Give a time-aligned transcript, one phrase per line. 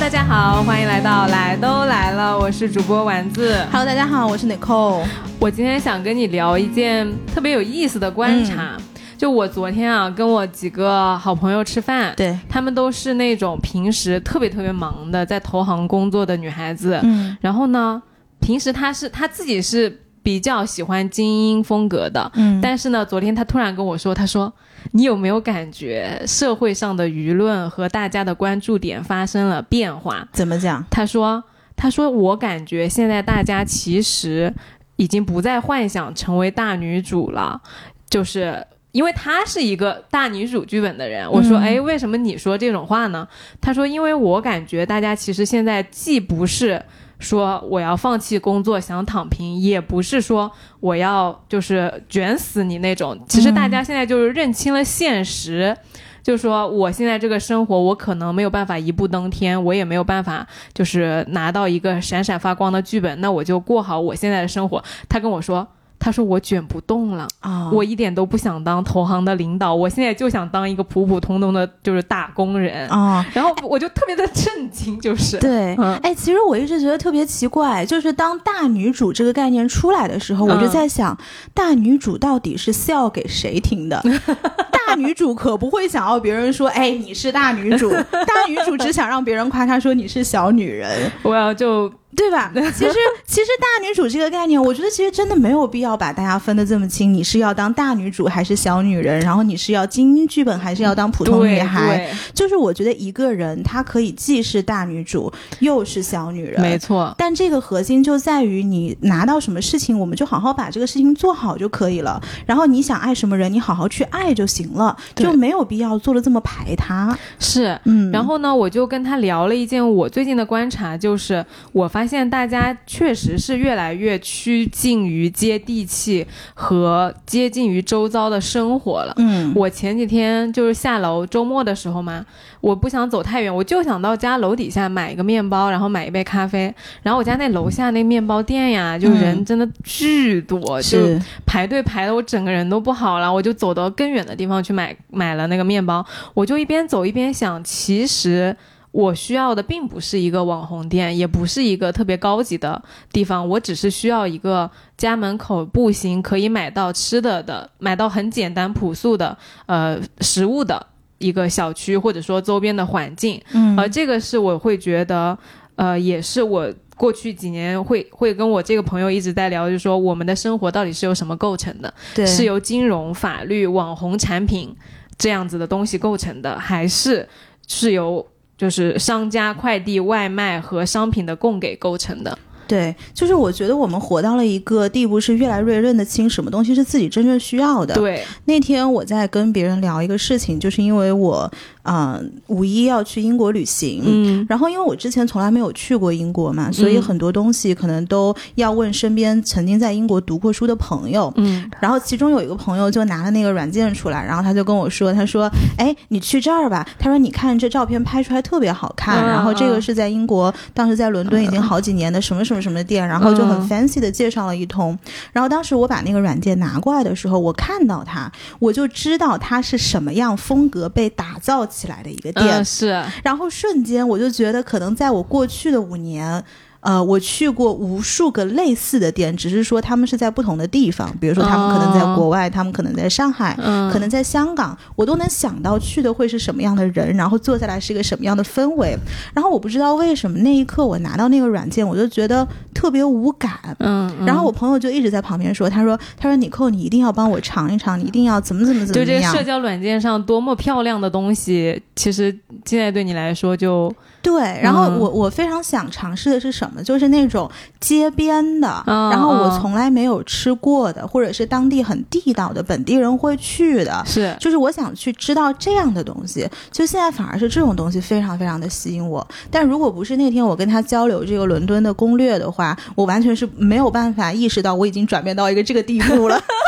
[0.00, 3.62] 大家好，欢迎来到来都来了，我是主播丸子。
[3.70, 5.04] Hello，大家好，我是 Nicole。
[5.38, 8.76] 我今天想跟你聊一件特别有意思的观察。
[9.18, 17.00] 就我昨天啊，跟我几个好朋友吃饭，对，他们都是那种平时特别特别忙的，在投行工作的女孩子。
[17.02, 18.00] 嗯然后呢，
[18.40, 24.52] 平时她是她自己是比较喜欢精英风格的，嗯但是呢，昨天她突然跟我说，她说
[24.92, 30.84] ：“你有没有感觉社会上的舆论和大家的关注点发生了变化？”怎么讲？
[30.90, 31.42] 他说
[31.74, 34.54] ：“他说我感觉现在大家其实
[34.94, 37.60] 已经不再幻想成为大女主了，
[38.08, 43.28] 就是。”因为她是一个大女主剧本的人，我说，嗯哎，为什么你说这种话呢？
[43.60, 46.82] 她说，因为我感觉大家其实现在既不是
[47.18, 53.18] 说我要放弃工作想躺平，也不是说我要就是卷死你那种。
[53.28, 55.76] 其实大家现在就是认清了现实，
[56.22, 64.82] 就说我现在这个生活，我可能没有办法一步登天，我也没有办法就是拿到一个闪闪发光的剧本，那我就过好我现在的生活。
[65.08, 65.68] 他跟我说。
[65.98, 67.70] 他说我卷不动了，啊。
[67.72, 72.88] 我一点都不想当投行的领导，我现在就想当一个普普通通的，就是打工人。
[72.88, 75.38] 啊，然后我就特别的震惊，就是。
[75.38, 75.96] 对，嗯。
[76.02, 81.16] 哎，其实我一直觉得特别奇怪，就是当大女主这个概念出来的时候，我就嗯在想，
[81.52, 84.02] 大女主到底是 sell 给谁听的？
[84.86, 92.50] 大女主可不会想要别人说，哎，你是大女主，大女主只想让别人夸她说你是小女人， 我要就对吧？
[92.54, 92.94] 其实，
[93.26, 97.12] 其实大女主这个概念，我觉得其实真的没有必要把大家分得这么清。
[97.12, 99.20] 你是要当大女主还是小女人？
[99.20, 101.98] 然后你是要精英剧本还是要当普通女孩？
[101.98, 112.20] 对，就是我觉得一个人她可以既是大女主又是小女人，没错，但这个核心就在于你拿到什么事情，我们就好好把这个事情做好就可以了。
[112.46, 117.16] 然后你想爱什么人，你好好去爱就行了，就没有必要做的这么排他。
[117.38, 117.78] 是。
[117.84, 129.14] 嗯，然后呢，我就跟他聊了一件我最近的观察，就是我发现大家确实是越来越趋近于接地气和接近于周遭的生活了。
[129.16, 132.24] 嗯，我前几天就是下楼周末的时候嘛，
[132.60, 136.74] 我不想走太远，我就想到家楼底下买一个面包，然后买一杯咖啡。
[137.02, 140.98] 然后我家那楼下那面包店呀，就人真的巨多，就
[141.46, 143.32] 排队排的我整个人都不好了。
[143.32, 146.04] 我就走到更远的地方去买买了那个面包，
[146.34, 148.56] 我就一边走一边想，其实。
[148.90, 152.82] 我需要的并不是一个网红店，也不是一个特别高级的
[153.12, 160.84] 地方，我只是需要一个家门口步行可以买到吃的的，买到很简单朴素的呃食物的
[161.18, 163.40] 一个小区，或者说周边的环境。
[163.52, 165.36] 嗯而这个是我会觉得，
[165.76, 171.92] 呃，也是我过去几年会会跟我这个朋友一直在聊，就是说我们的生活到底是由什么构成的？
[172.14, 174.74] 对是由金融、法律、网红产品
[175.18, 177.28] 这样子的东西构成的，还是
[177.68, 178.26] 是由
[178.58, 182.36] 就是商家、快递、外卖和商品的供给构成的？
[182.66, 187.94] 对，就是我觉得我们活到了一个地步，是越来越认得清什么东西是自己真正需要的。
[187.94, 191.50] 对，那天我在跟别人聊一个事情，就是因为我，
[191.88, 201.32] 嗯、五一要去英国旅行，嗯然后因为我之前从来没有去过英国嘛，所以嗯很多东西可能都要问身边曾经在英国读过书的朋友。
[201.36, 209.24] 嗯然后其中有一个朋友就拿了那个软件出来，然后他就跟我说，他说：“哎，你去这儿吧。”他说：“你看这照片拍出来特别好看。
[209.24, 214.98] 嗯然后这个嗯是在英国，当时在伦敦已经好几年的什么什么什么店，然后就很嗯 fancy 的介绍了一通。
[215.32, 222.46] 然后当时我把那个软件拿过来的时候，我看到它，我就知道它是什么样风格被打造起来的一个店。
[222.48, 226.44] 嗯，是然后瞬间我就觉得，可能在我过去的五年。
[226.80, 238.96] 呃，我去过无数个类似的店，只是说他们是在不同的地方，比如说他们可能在国外，他们可能在上海，嗯，可能在香港，我都能想到去的会是什么样的人，然后坐下来是一个什么样的氛围。
[239.34, 243.58] 然后我不知道为什么那一刻我拿到那个软件，我就觉得特别无感。
[243.80, 249.06] 嗯，嗯然后我朋友就一直在旁边说：“他说，他说你扣，你一定要帮我尝一尝，你一定要怎么怎么怎么样。
[249.06, 253.92] 就这个社交软件上多么漂亮的东西，其实现在对你来说就”
[254.28, 256.82] 对，然后嗯我我非常想尝试的是什么？
[256.82, 264.02] 就是那种街边的，嗯然后我嗯从来没有吃过的，或者是当地很地道的本地人会去的。
[264.04, 269.26] 是就是我想去知道这样的东西，就现在反而是这种东西非常非常的吸引我。
[269.50, 276.38] 但如果不是那天我跟他交流这个伦敦的攻略的话，我完全是没有办法意识到我已经转变到一个这个地步了。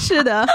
[0.00, 0.46] 是的，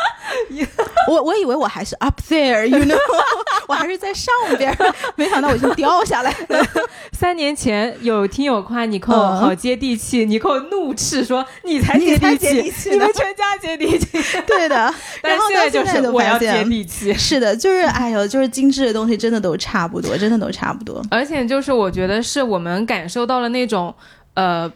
[1.10, 3.24] 我我以为我还是 up there，you know，我
[3.70, 4.76] 我还是在上边，
[5.16, 6.66] 没想到我已经掉下来了。
[7.14, 14.18] 三年前有听友夸尼寇好接地气，尼寇怒斥说：“你才接地气，你们全家接地气。”
[14.48, 14.76] 对的，
[15.22, 17.14] 然后现在就是我要接地气。
[17.14, 21.02] 是的，就是哎呦，就是精致的东西真的都差不多，真的都差不多。
[21.10, 23.94] 而且就是我觉得是我们感受到了那种
[24.34, 24.72] 呃。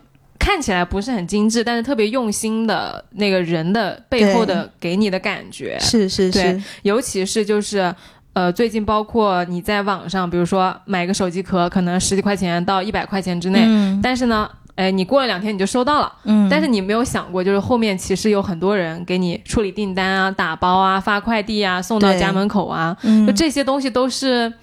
[0.47, 5.77] 看起来不是很精致，但是特别用心的那个人的背后的给你的感觉。
[5.81, 7.93] 是是是，尤其是就是
[8.31, 13.67] 呃，最近包括你在网上，比如说买个手机壳，可能十几块钱到一百块钱之内，
[14.01, 22.95] 但是呢，哎，你过了两天你就收到了，嗯，但是你没有想过，就是后面其实有很多人给你处理订单啊、打包啊、发快递啊、送到家门口啊，
[23.27, 24.53] 就这些东西都是。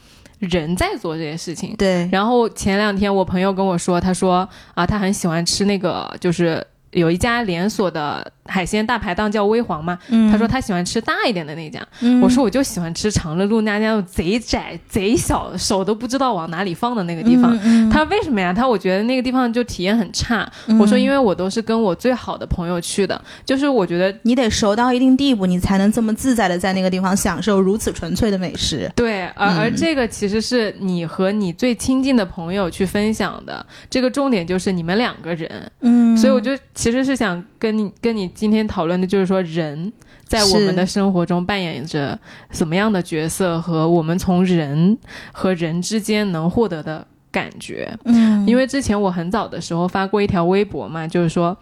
[0.44, 2.08] 人在做这些事情，对。
[2.12, 6.64] 然后前两天我朋友跟我说，他说啊，他很喜欢吃那个，就是
[6.94, 8.32] 有一家连锁的。
[8.46, 9.99] 海鲜大排档叫微黄嘛，
[10.31, 11.81] 他说他喜欢吃大一点的那家，
[12.20, 17.58] 我说我就喜欢吃长乐路那家贼窄贼小，手都不知道往哪里放的那个地方。
[17.88, 18.52] 他说为什么呀？
[18.52, 20.46] 他说我觉得那个地方就体验很差。
[20.79, 28.93] 我说因为我都是跟我最好的朋友去的，就是我觉得你得熟到一定地步，你才能这么自在的在那个地方享受如此纯粹的美食。
[28.94, 35.50] 对，而而这个其实是你和你最亲近的朋友去分享的，这个重点就是你们两个人。
[35.81, 38.28] 嗯，所以我就其实是想跟你跟你。
[38.34, 39.90] 今天讨论的就是说，人
[40.25, 42.19] 在我们的生活中扮演着
[42.50, 44.98] 什么样的角色，和我们从人
[45.32, 47.90] 和人之间能获得的感觉。
[48.04, 51.56] 嗯，因为之前我很早的时候发过一条微博嘛，就是说，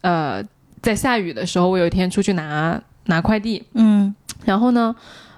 [0.00, 0.42] 呃，
[0.82, 4.12] 在下雨的时候，我有一天出去拿拿快递，嗯，
[4.44, 4.92] 然后呢。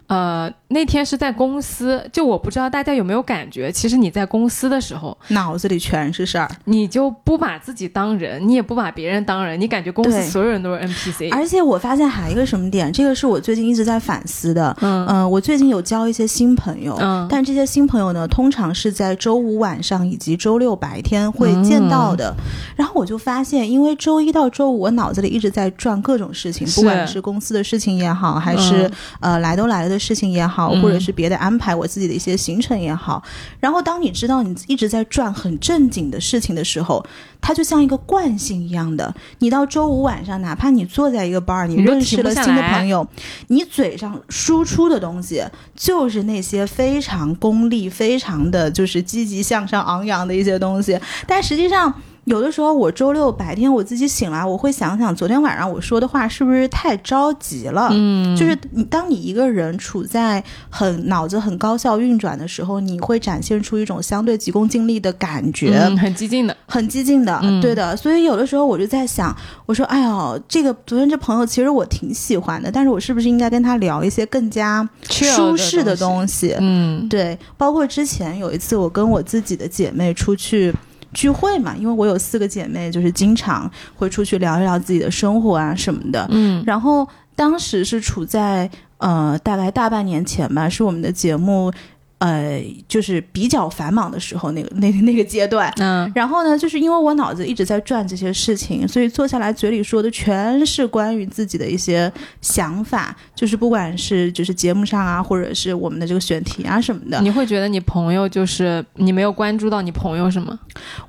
[0.08, 11.32] 呃，那天是在公司，就我不知道大家有没有感觉，其实你在公司的时候，脑子里全是事儿，你就不把自己当人，你也不把别人当人，你感觉公司所有人都是 NPC。
[11.32, 14.76] 而且我发现还有一个什么点，这个是我最近一直在反思的。
[14.80, 22.32] 嗯，我最近有交一些新朋友，嗯，但这些新朋友呢，通常是在周五晚上以及周六白天会见到的。
[22.76, 28.88] 然后我就发现，因为周一到周五我脑子里一直在转各种事情，不管是公司的事情也好，还是
[29.18, 29.95] 呃来都来了的。
[29.98, 33.22] 事情也好，或者是别的安排，我自己的一些行程也好。
[33.60, 37.04] 然后，当你知道你一直在转很正经的事情的时候，
[37.40, 39.14] 它就像一个惯性一样的。
[39.38, 43.06] 你到周五晚上，哪怕你坐在一个 bar，你认识了新的朋友，
[43.48, 45.44] 你嘴上输出的东西
[45.75, 51.94] 就是那些非常功利、非常的就是积极向上、昂扬的一些东西，但实际上。
[52.26, 57.88] 有的时候，我周六白天我自己醒来，我会想想昨天晚上我说的话是不是太着急了。
[57.93, 67.96] 嗯，就是你当你一个人处在很脑子很高效运转的时候，你会展现出一种相对急功近利的感觉，很激进的，很激进的，对的。
[67.96, 69.34] 所以有的时候我就在想，
[69.64, 76.56] 我说，哎呀，这个昨天这朋友其实我挺喜欢的，但是我是不是应该跟他聊一些更加舒适的东西？
[76.58, 77.38] 嗯，对。
[77.56, 80.75] 包括之前有一次，我跟我自己的姐妹出去。
[81.16, 86.28] 聚会嘛，因为我有四个姐妹，就是经常会出去聊一聊自己的生活啊什么的。
[86.30, 91.72] 嗯，然后当时是处在呃大概大半年前吧，是我们的节目。
[92.18, 102.10] 呃，就是比较繁忙的时候，那个 那那个阶段，嗯，然后呢，就是因为我脑子一直在转这些事情，所以坐下来嘴里说的全是关于自己的一些
[102.40, 107.20] 想法，就是不管是就是节目上啊，或者是我们的这个选题啊什么的。
[107.20, 110.58] 你会觉得你朋友就是你没有关注到你朋友是吗？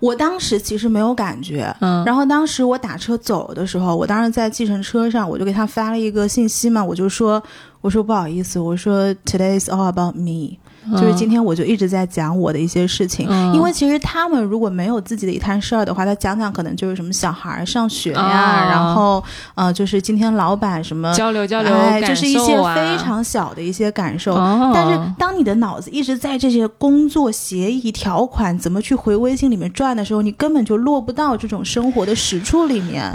[0.02, 7.42] 我当时其实没有感觉，嗯，然后当时我打车走的时候，我当时在计程车上，我就给他发了一个信息嘛，我就说，
[7.80, 10.58] 我说不好意思，我说 Today is all about me。
[10.94, 19.24] 就是今天我就一直在讲我的一些事情，因为其实他们如果没有自己的一摊事儿的话，他讲讲可能就是什么小孩上学呀，然后
[19.56, 21.72] 呃，就是今天老板什么交流交流，
[22.08, 24.36] 就是一些非常小的一些感受。
[24.74, 33.12] 但是当你的脑子一直在这些工作协议条款怎么去回微信里面转的时候，你根本就落不到这种生活的实处里面，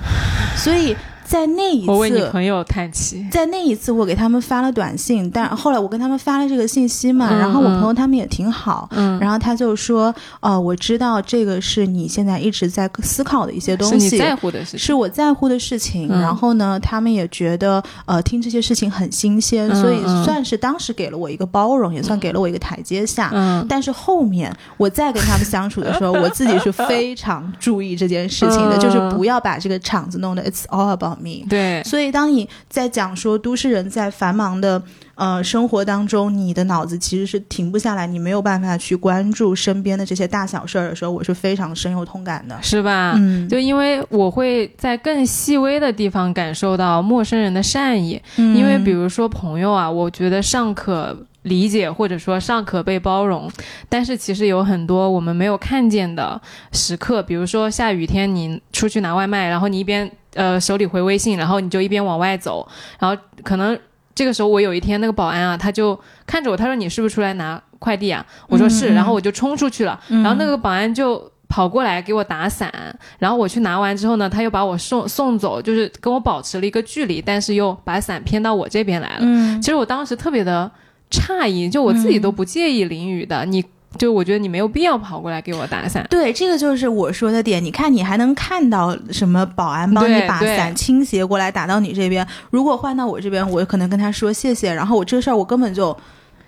[0.57, 0.97] 所以。
[1.33, 3.27] 在那一次，我为你朋友叹气。
[3.31, 16.07] 在那一次，我给他们发了短信，但后来我跟他们发了这个信息嘛，然后我朋友他们也挺好，嗯，然后他就说，哦，我知道这个是你现在一直在思考的一些东西，是你在乎的事情，是我在乎的事情。
[16.07, 23.31] 然后呢，他们也觉得，呃，听这些事情很新鲜，所以算是当时给了我一个包容，也算给了我一个台阶下。
[23.33, 31.22] 嗯，但是后面我再跟他们相处的时候， 我自己是非常注意这件事情的，就是不要把这个场子弄得 it's all about。
[31.49, 34.83] 对，所以当你在讲说都市人在繁忙的
[35.15, 43.15] 呃生活当中，你的脑子其实是停不下来，你没有办法去关注身边的这些大小事儿的时候，我是非常深有同感的，是吧？
[43.17, 51.17] 嗯，就因为我会在更细微的地方感受到陌生人的善意，因为比如说朋友啊，我觉得尚可。
[51.43, 53.51] 理解，或者说尚可被包容。
[53.89, 56.41] 但是其实有很多我们没有看见的
[56.73, 62.67] 时刻，比如说下雨天你出去拿外卖，然后你一边呃手里回微信，然后你就一边往外走，
[62.99, 63.79] 然后可能
[64.15, 68.25] 这个时候我有一天那个保安啊，他就看着我，他说你是不是出来拿快递啊？
[68.49, 71.31] 我说是，然后我就冲出去了，然后那个保安就。
[71.49, 72.73] 跑过来给我打伞，
[73.19, 79.19] 然后我去拿完之后呢，他又把我送送走，就是跟我保持了一个距离，但是又把伞偏到我这边来了。
[79.21, 80.71] 嗯，其实我当时特别的
[81.13, 83.65] 诧异，就我自己都不介意淋雨的，你
[83.99, 86.05] 就我觉得你没有必要跑过来给我打伞。
[86.11, 87.63] 对，这个就是我说的点。
[87.63, 92.27] 你看，你还能看到什么保安帮你把伞倾斜过来打到你这边？
[92.51, 95.97] 如果换到我这边，我可能跟他说谢谢，然后我这个事儿我根本就。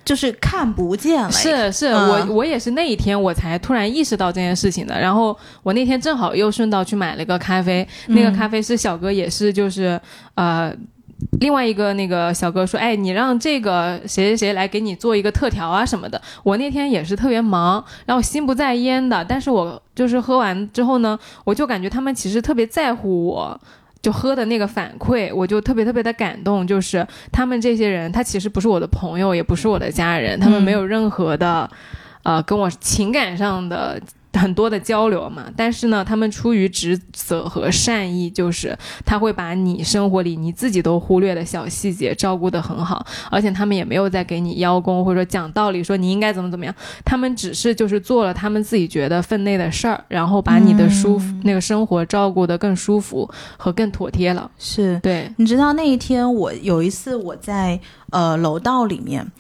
[0.05, 1.33] 就是看不见了。
[1.33, 5.01] 是是，我我也是那一天我才突然意识到这件事情的。
[5.01, 9.99] 然后我那天正好又顺道去买了个咖啡，那个咖啡师小哥也是，就是
[10.35, 10.71] 呃，
[11.41, 16.21] 另外一个那个小哥说，哎，你让这个谁谁谁来给你做一个特调啊什么的。
[16.43, 19.25] 我那天也是特别忙，然后心不在焉的。
[19.25, 23.61] 但是我就是喝完之后呢，我就感觉他们其实特别在乎我。
[24.03, 26.67] 就喝的那个反馈，我就特别特别的感动。
[26.67, 31.67] 就是他们这些人，他其实不是我的朋友，也不是我的家人，他们没有任何的，
[32.23, 33.99] 呃，跟我情感上的。
[34.35, 46.75] 很多的交流嘛，但是呢，他们出于职责和善意，就是他会把你生活里你自己都忽略的小细节照顾得很好，而且他们也没有在给你邀功或者说讲道理，说你应该怎么怎么样，
[47.05, 54.51] 他们只是就是做了他们自己觉得分内的事儿，然后把你的舒服那个生活照顾得更舒服和更妥帖了。
[54.59, 57.79] 是对，你知道那一天我有一次我在
[58.11, 59.31] 呃楼道里面。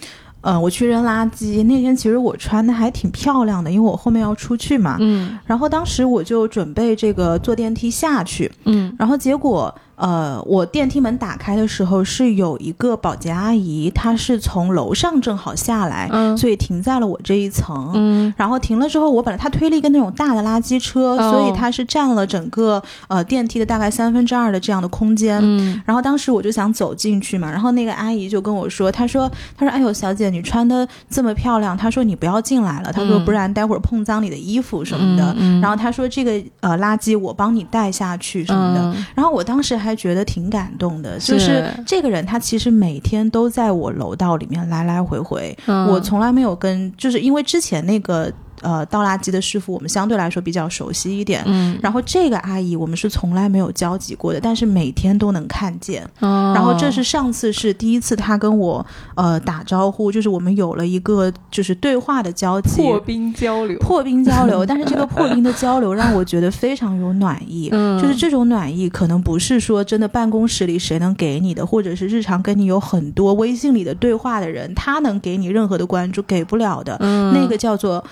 [0.44, 4.96] 嗯，我去扔垃圾那天，其实我穿的还挺漂亮的，因为我后面要出去嘛。
[5.00, 8.50] 嗯，然后当时我就准备这个坐电梯下去。
[8.64, 9.74] 嗯，然后结果。
[9.96, 17.92] 呃，我电梯门打开的时候是有一个保洁阿姨，她是从楼上正好下来，所以停在了我这一层。
[17.94, 25.38] 嗯，然后停了之后，我本来她推了一个那种大的垃圾车，所以她是占了整个呃电梯的大概三分之二的这样的空间。
[25.42, 35.34] 嗯，然后当时我就想走进去嘛，然后那个阿姨就跟我说，她说她说哎呦小姐你穿的这么漂亮，她说你不要进来了，她说不然待会儿碰脏你的衣服什么的。
[35.60, 38.94] 然后她说这个呃垃圾我帮你带下去什么的。
[39.14, 39.94] 然后我当时还。
[39.94, 48.30] 觉得挺感动的，就是这个人，他其实每天都在我楼道里面来来回回，我从来没有跟，就是因为之前那个。
[48.64, 51.42] 呃，倒垃圾的师傅，我们相对来说比较熟悉一点。
[51.44, 56.02] 嗯，然后这个阿姨，我们是从来没有交集过的，但是每天都能看见。
[56.20, 58.84] 哦，然后这是上次是第一次，她跟我
[59.16, 64.64] 呃打招呼，就是我们有了一个就是对话的交集，破冰交流，破冰交流。
[64.64, 67.68] 但是这个破冰的交流让我觉得非常有暖意。
[67.70, 76.96] 嗯，就是这种暖意，可能不是说真的办公室里谁能给你的，或者是日常跟你有很多微信里的对话的人，他能给你任何的关注，给不了的。
[77.00, 78.02] 嗯，那个叫做。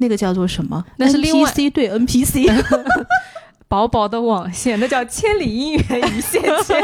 [0.00, 0.84] 那个叫做什么？
[0.96, 2.50] 那是 NPC 对 NPC，
[3.68, 6.82] 薄薄的网线，那叫千里姻缘一线牵。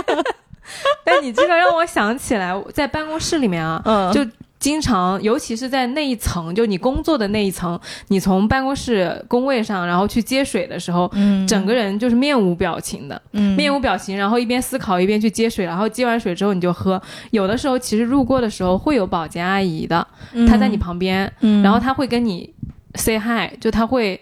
[1.04, 4.20] 但你这个让我想起来，在办公室里面啊，嗯，就
[4.58, 17.00] 经常，尤其是在那一层，就你工作的那一层，你从办公室工位上，然后去接水的时候，嗯，整个人就是面无表情的，嗯，面无表情，然后一边思考一边去接水，然后接完水之后你就喝。
[17.30, 20.04] 有的时候其实路过的时候会有保洁阿姨的，
[20.48, 22.52] 她在你旁边，嗯，然后她会跟你。
[22.96, 24.20] Say hi，就他会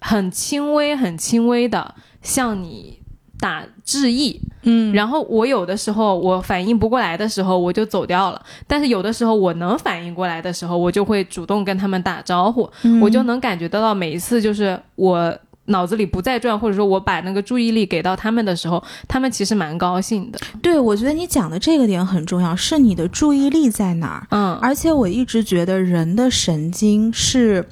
[0.00, 2.98] 很轻微、很轻微的向你
[3.38, 8.42] 打致意，嗯，然后我有的时候我反应不过来的时候，我就走掉了。
[8.66, 12.70] 但是有的时候我能反应过来的时候，我就会主动跟他们打招呼，
[13.02, 20.38] 我就能感觉得到每一次就是我脑子里不再转，或者说我把那个注意力给到他们的时候，他们其实蛮高兴的。
[20.62, 24.26] 对，我觉得你讲的这个点很重要，是你的注意力在哪儿？
[24.30, 27.66] 嗯，而且我一直觉得人的神经是。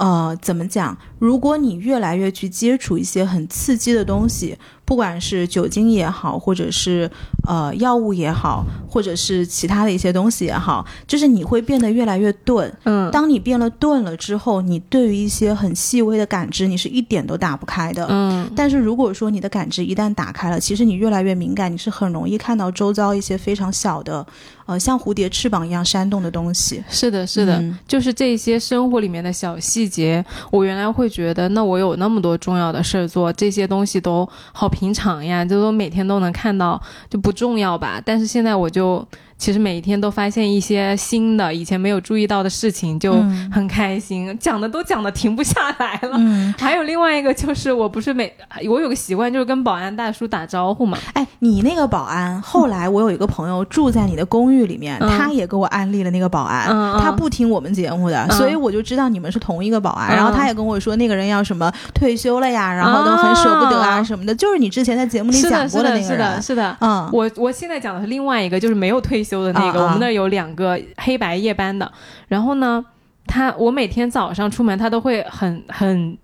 [0.00, 0.96] 呃，怎么讲？
[1.18, 4.56] 如果你越来越去接触一些很刺激的东西。
[4.90, 7.08] 不管是酒精也好，或者是
[7.46, 12.68] 呃药物也好，或者是其他的一些东西也好，就是你会变得越来越钝。
[12.82, 18.04] 嗯，当你变了钝了之后，你对于一些很细微的感知，你是一点都打不开的。
[18.10, 24.26] 嗯，但是如果说你的感知一旦打开了，其实你越来越敏感，你是很容易看到周遭一些非常小的，
[24.66, 26.82] 呃，像蝴蝶翅膀一样扇动的东西。
[26.88, 30.24] 是的，是的，就是这些生活里面的小细节。
[30.50, 34.79] 我原来会觉得，那我有那么多重要的事儿做，这些东西都好平。
[34.80, 38.00] 平常呀，就都每天都能看到，就不重要吧。
[38.02, 39.06] 但是现在我就
[39.40, 44.36] 其实每一天都发现一些新的以前没有注意到的事情，就嗯很开心。
[44.38, 46.10] 讲的都讲的停不下来了。
[46.18, 48.30] 嗯，还有另外一个就是，我不是每
[48.68, 50.98] 我有个习惯，就是跟保安大叔打招呼嘛。
[51.14, 56.68] 哎，你那个保安，后来我有一个朋友住在你的公寓里面，嗯他也给我安利了那个保安，
[57.00, 60.14] 他不听我们节目的，嗯所以我就知道你们是同一个保安。
[60.14, 66.42] 嗯然后他也跟我说，那个人要什么退休了呀，然后都很舍不得啊啊什么的，就是你之前在节目里是的，讲过是的，是的，那个人。
[66.42, 66.76] 是的。
[66.80, 69.80] 嗯，我我现在讲的是另外一个，就是没有退休的那个。
[69.80, 71.90] 啊啊我们那儿有两个黑白夜班的，
[72.28, 72.84] 然后呢，
[73.26, 76.18] 他我每天早上出门，他都会很很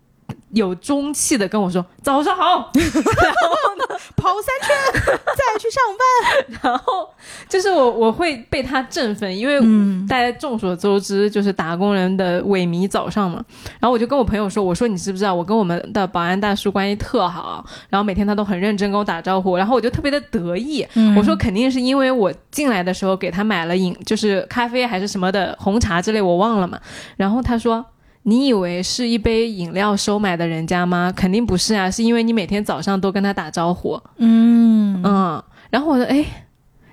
[0.52, 2.42] 有中气的跟我说早上好，
[2.74, 3.84] 然后呢
[4.16, 6.60] 跑三圈再去上班。
[6.62, 7.08] 然后
[7.48, 13.44] 就是我我会被他振奋，因为嗯大家众所周知，就是打工人的萎靡早上嘛。
[13.78, 20.86] 然后我就跟我朋友说，我说你知不知道，我跟我们的保安大叔关系特好，然后每天他都很认真跟我打招呼，然后我就特别的得意。
[20.94, 26.80] 嗯我说肯定是因为我进来的时候给他买了饮，就是咖啡还是什么的红茶之类，我忘了嘛。
[27.16, 27.84] 然后他说。
[28.28, 31.12] 你以为是一杯饮料收买的人家吗？
[31.14, 34.00] 肯定不是啊，是因为你每天早上都跟他打招呼。
[34.16, 35.40] 嗯嗯，
[35.70, 36.24] 然后我说，哎，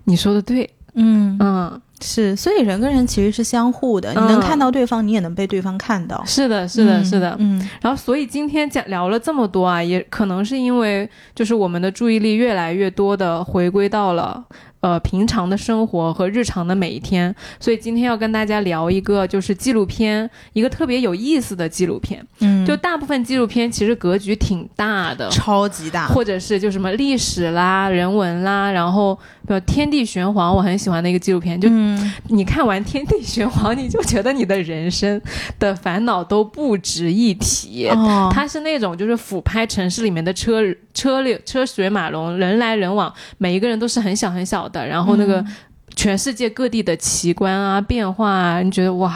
[0.03, 6.21] 你说的对，嗯，嗯，是，所以人跟人其实是相互的，你能嗯看到对方，你也能被对方看到。
[6.25, 7.35] 是的，是的，是的。
[7.39, 14.43] 嗯然后，所以今天讲聊了这么多啊，也可能是因为就是我们的注意力越来越多的回归到了
[14.81, 22.25] 呃平常的生活和日常的每一天，所以今天要跟大家聊一个就是纪录片，一个特别有意思的纪录片。
[22.39, 25.29] 嗯，就大部分纪录片其实格局挺大的。
[25.29, 29.15] 超级大，或者是就什么历史啦、人文啦，然后
[29.47, 31.59] 比如《天地玄黄》，我很喜欢的一个纪录片。
[31.59, 31.82] 就嗯
[32.27, 35.21] 你看完《天地玄黄》，你就觉得你的人生
[35.59, 37.87] 的烦恼都不值一提。
[37.89, 40.61] 哦，它是那种就是俯拍城市里面的车
[40.93, 45.47] 车流车水马龙，人来人往，每一个人都是很小很小的，然后那个嗯
[45.95, 49.15] 全世界各地的奇观啊、变化啊，你觉得哇，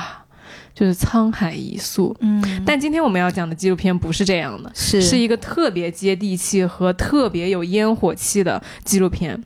[0.75, 2.15] 就是沧海一粟。
[2.19, 9.43] 嗯，但今天我们要讲的纪录片不是这样的，是是一个特别接地气和特别有烟火气的纪录片。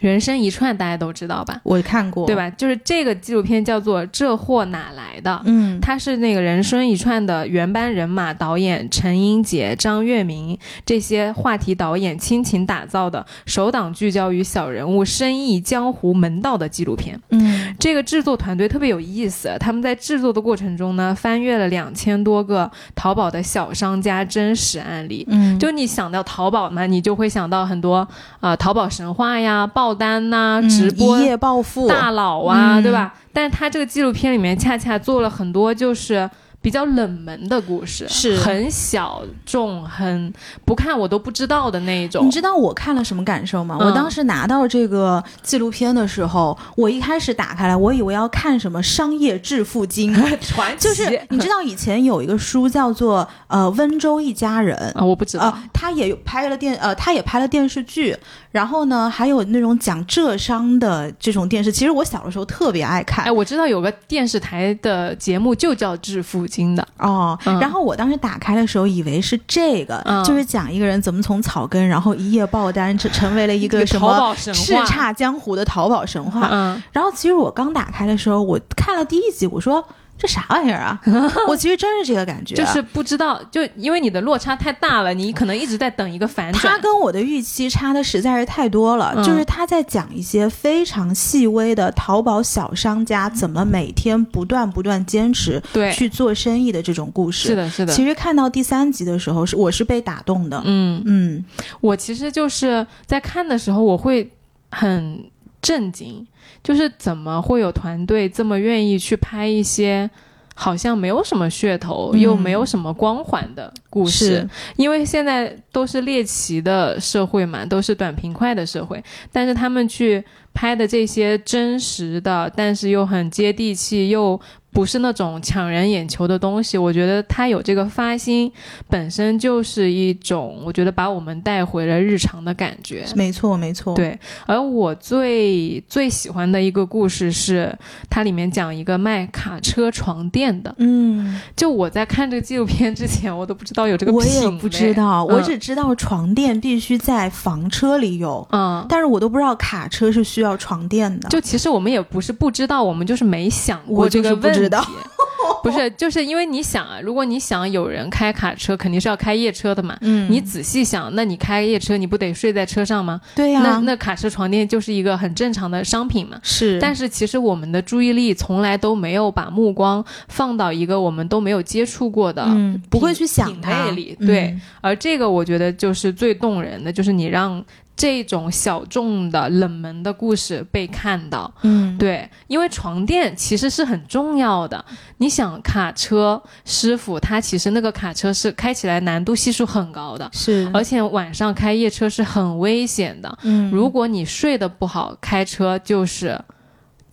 [0.00, 1.60] 人生一串，大家都知道吧？
[1.62, 2.34] 我看过，对？
[2.34, 2.50] 吧？
[2.50, 17.18] 就是这个纪录片叫做《这货哪来的》，嗯，它是那个人生一串的原班人马导演陈英杰、张月明这些话题导演倾情打造的首档聚焦于小人物生意江湖门道的纪录片。
[17.30, 25.24] 嗯这个制作团队特别有意思，他们在制作的过程中呢，翻阅了两千多个淘宝的小商家真实案例。
[25.30, 27.96] 嗯，就你想到淘宝嘛，你就会想到很多
[28.40, 33.12] 啊、呃淘宝神话呀、爆单呐、直播嗯一夜暴富，大佬啊，嗯对吧？
[33.30, 36.28] 但是他这个纪录片里面恰恰做了很多就是
[36.66, 40.32] 比较冷门的故事，是很小众、很
[40.64, 42.30] 不看我都不知道的那一种你。
[42.32, 43.78] 知道我看了什么感受吗？
[43.80, 54.76] 嗯我当时拿到这个纪录片的时候，我一开始打开来，我以为要看什么商业致富经， 传奇就是你知道以前有一个书叫做呃温州一家人。
[54.96, 55.44] 啊，我不知道。
[55.44, 58.16] 呃，他也有拍了电，呃，他也拍了电视剧，
[58.50, 61.70] 然后呢，还有那种讲浙商的这种电视。
[61.70, 74.86] 其实我小的时候特别爱看哎，，我知道有个电视台的节目就叫《致富经》的，哦，嗯然后我当时打开的时候，以为是这个，嗯就是讲一个人怎么从草根，然后一夜爆单，成 成为了一个什么叱。
[74.86, 76.48] 咤江湖的淘宝神话。
[76.50, 79.84] 嗯，然后其实我刚打开的时候，我看了第一集，我说
[80.18, 81.00] 这啥玩意儿啊？
[81.46, 86.78] 我其实真是这个感觉，就是不知道，就因为你的落差太大了，你可能一直在等一个反转他。
[86.78, 89.12] 跟我的预期差的实在是太多了。
[89.16, 97.48] 嗯就是他在讲一些非常细微的淘宝小商家怎么每天不断不断坚持对，去做生意的这种故事。
[97.48, 97.92] 是的，是的。
[97.92, 100.62] 其实看到第三集的时候，是我是被打动的。
[100.64, 101.44] 嗯，嗯
[101.80, 104.30] 我其实就是在看的时候，我会
[104.70, 105.24] 很
[105.66, 106.24] 震惊，
[106.62, 110.08] 就是怎么会有团队这么愿意去拍一些
[110.54, 114.48] 好像没有什么噱头、嗯又没有什么光环的故事？
[114.76, 119.02] 因为现在都是猎奇的社会嘛，都是短平快的社会，
[119.32, 120.24] 但是他们去
[120.54, 124.40] 拍的这些真实的，但是又很接地气又。
[124.76, 128.52] 不是那种抢人眼球的东西，我觉得他有这个发心，
[128.90, 133.06] 本身就是一种，我觉得把我们带回了日常的感觉。
[133.14, 137.74] 没错没错。，对，而我最最喜欢的一个故事是，
[138.10, 140.74] 它里面讲一个卖卡车床垫的。
[140.76, 144.92] 嗯，就我在看这个纪录片之前，我都不知道有这个我也不知。
[144.92, 151.30] 道，嗯我只知道床垫必须在房车里有，嗯，但是我都不知道卡车是需要床垫的。
[151.30, 154.86] 就其实我们也不是不知道，我们就是没想过这个问就是不知知道。
[155.62, 159.96] 不是，就是因为你想啊，如果你想有人开卡车，肯定是要开夜车的嘛。
[160.00, 163.20] 嗯你仔细想，那你开夜车，你不得睡在车上吗？
[163.34, 166.38] 对呀、那那卡车床垫就是一个很正常的商品嘛。
[166.42, 177.62] 是，但是其实我们的注意力从来都没有把目光放到一个我们都没有接触过的嗯，不会去想品它类里，对嗯而这个我觉得就是最动人的，就是你让
[177.96, 181.52] 这种小众的冷门的故事被看到。
[181.62, 184.84] 嗯，对，因为床垫其实是很重要的。
[185.16, 193.38] 你想，卡车师傅他其实那个卡车是开起来难度系数很高的，是，而且晚上开夜车是很危险的。
[193.42, 196.38] 嗯，如果你睡得不好，开车就是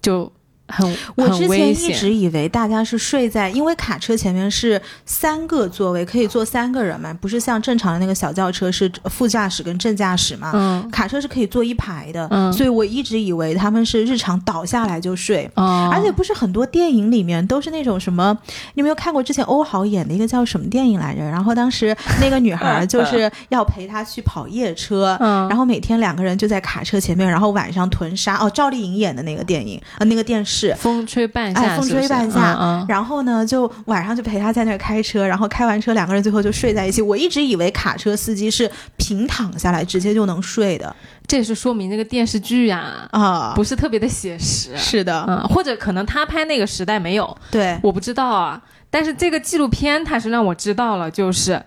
[0.01, 0.29] 就
[0.67, 1.93] 很我之前一。
[1.93, 10.51] 直以为大家是睡在，因为卡车前面是三个座位，可以坐三个人嘛，不是像正常的那个小轿车是副驾驶跟正驾驶嘛。
[10.55, 15.49] 嗯卡车是可以坐一排的，嗯所以我一直以为他们是日常倒下来就睡。
[15.55, 18.35] 嗯，而且不是很多电影里面都是那种什么，
[18.73, 21.21] 你有没有看过之前欧豪演的一个叫什么电影来着？
[21.21, 28.37] 然后当时那个女孩就 是要陪他去跑夜车，嗯，然后每天两个人就在卡车前面，然后晚上囤沙。
[28.37, 30.62] 哦，赵丽颖演的那个电影啊、呃那个电视。
[30.75, 37.01] 风吹半夏哎，风吹半夏，嗯然后呢，就晚上就陪他在那儿开车，然后开完车，两个人最后就睡在一起。
[37.01, 40.95] 我一直以为卡车司机是平躺下来直接就能睡的
[41.27, 44.77] 这是说明那个电视剧呀、啊，不是特别的写实。
[44.77, 48.61] 是的，嗯，或者可能他拍那个时代没有，对，我不知道啊。
[48.89, 51.59] 但是这个纪录片它是让我知道了，就是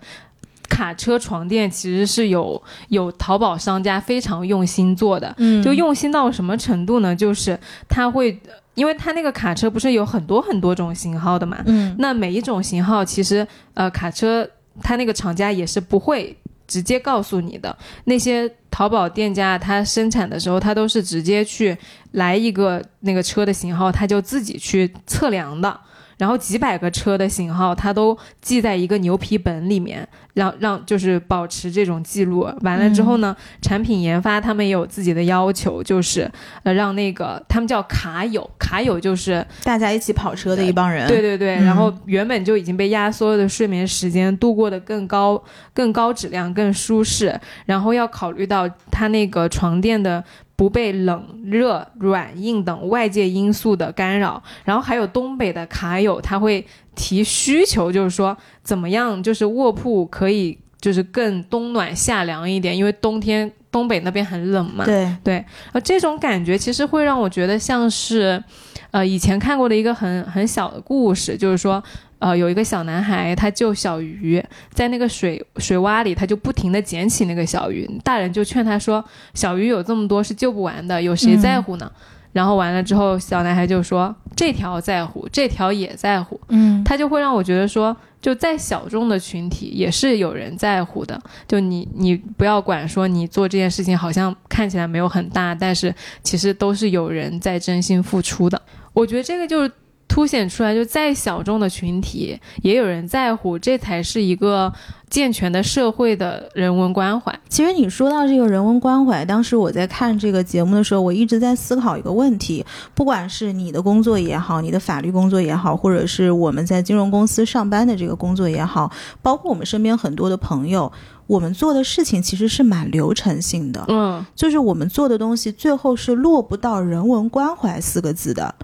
[0.69, 7.13] 卡车床垫其实是有有淘宝商家非常用心做的，嗯就用心到什么程度呢？
[7.13, 8.39] 就是他会，
[8.77, 11.95] 因为他那个卡车不是有很多很多种型号的嘛，嗯。
[11.97, 14.47] 那每一种型号其实呃卡车
[14.83, 16.37] 它那个厂家也是不会
[16.67, 21.75] 直接告诉你的，那些淘宝店家它生产的时候，它都是直接去
[22.11, 25.79] 来一个那个车的型号，它就自己去测量的。
[26.17, 32.49] 然后几百个车的型号，它都记在一个牛皮本里面，让让就是保持这种记录。
[32.61, 36.29] 完了之后呢，产品研发他们也有自己的要求，就是
[36.63, 45.41] 呃让那个他们叫卡友，卡友就是大家一起跑车的一帮人，对对对，嗯然后原本就已经被压缩的睡眠时间度过的更高、
[45.73, 50.23] 更高质量、更舒适，然后要考虑到它那个床垫的
[50.57, 56.65] 不被冷、热、软硬等外界因素的干扰，然后还有东北的卡友他会
[56.95, 68.43] 提需求，就是说怎么样，就是卧铺可以就是更冬暖夏凉一点，因为冬天东北那边很冷嘛，对，对，呃，这种感觉其实会让我觉得像是，
[68.89, 71.83] 呃，以前看过的一个很很小的故事，就是说，
[72.19, 79.03] 呃，有一个小男孩他救小鱼，在那个水水洼里，他就不停的捡起那个小鱼，大人就劝他说，
[79.33, 81.91] 小鱼有这么多是救不完的，有谁在乎呢？
[82.33, 91.19] 然后完了之后，小男孩就说：“这条在乎，这条也在乎。”嗯他就会让我觉得说，就在小众的群体也是有人在乎的。
[91.47, 98.61] 就你你不要管说你做这件事情好像看起来没有很大，但是其实都是有人在真心付出的。
[98.93, 99.71] 我觉得这个就是
[100.07, 104.71] 凸显出来，就再小众的群体也有人在乎，这才是一个
[105.09, 107.37] 健全的社会的人文关怀。
[107.49, 112.65] 其实你说到这个人文关怀，当时我在看这个节目的时候，我一直在思考一个问题：
[112.95, 118.91] 不管是你的工作也好，你的法律工作也好，或者是我们在金融公司上班的这个工作也好，
[119.21, 120.91] 包括我们身边很多的朋友，
[121.27, 128.55] 我们做的事情其实是蛮流程性的，嗯，就是我们做的东西最后是落不到人文关怀四个字的。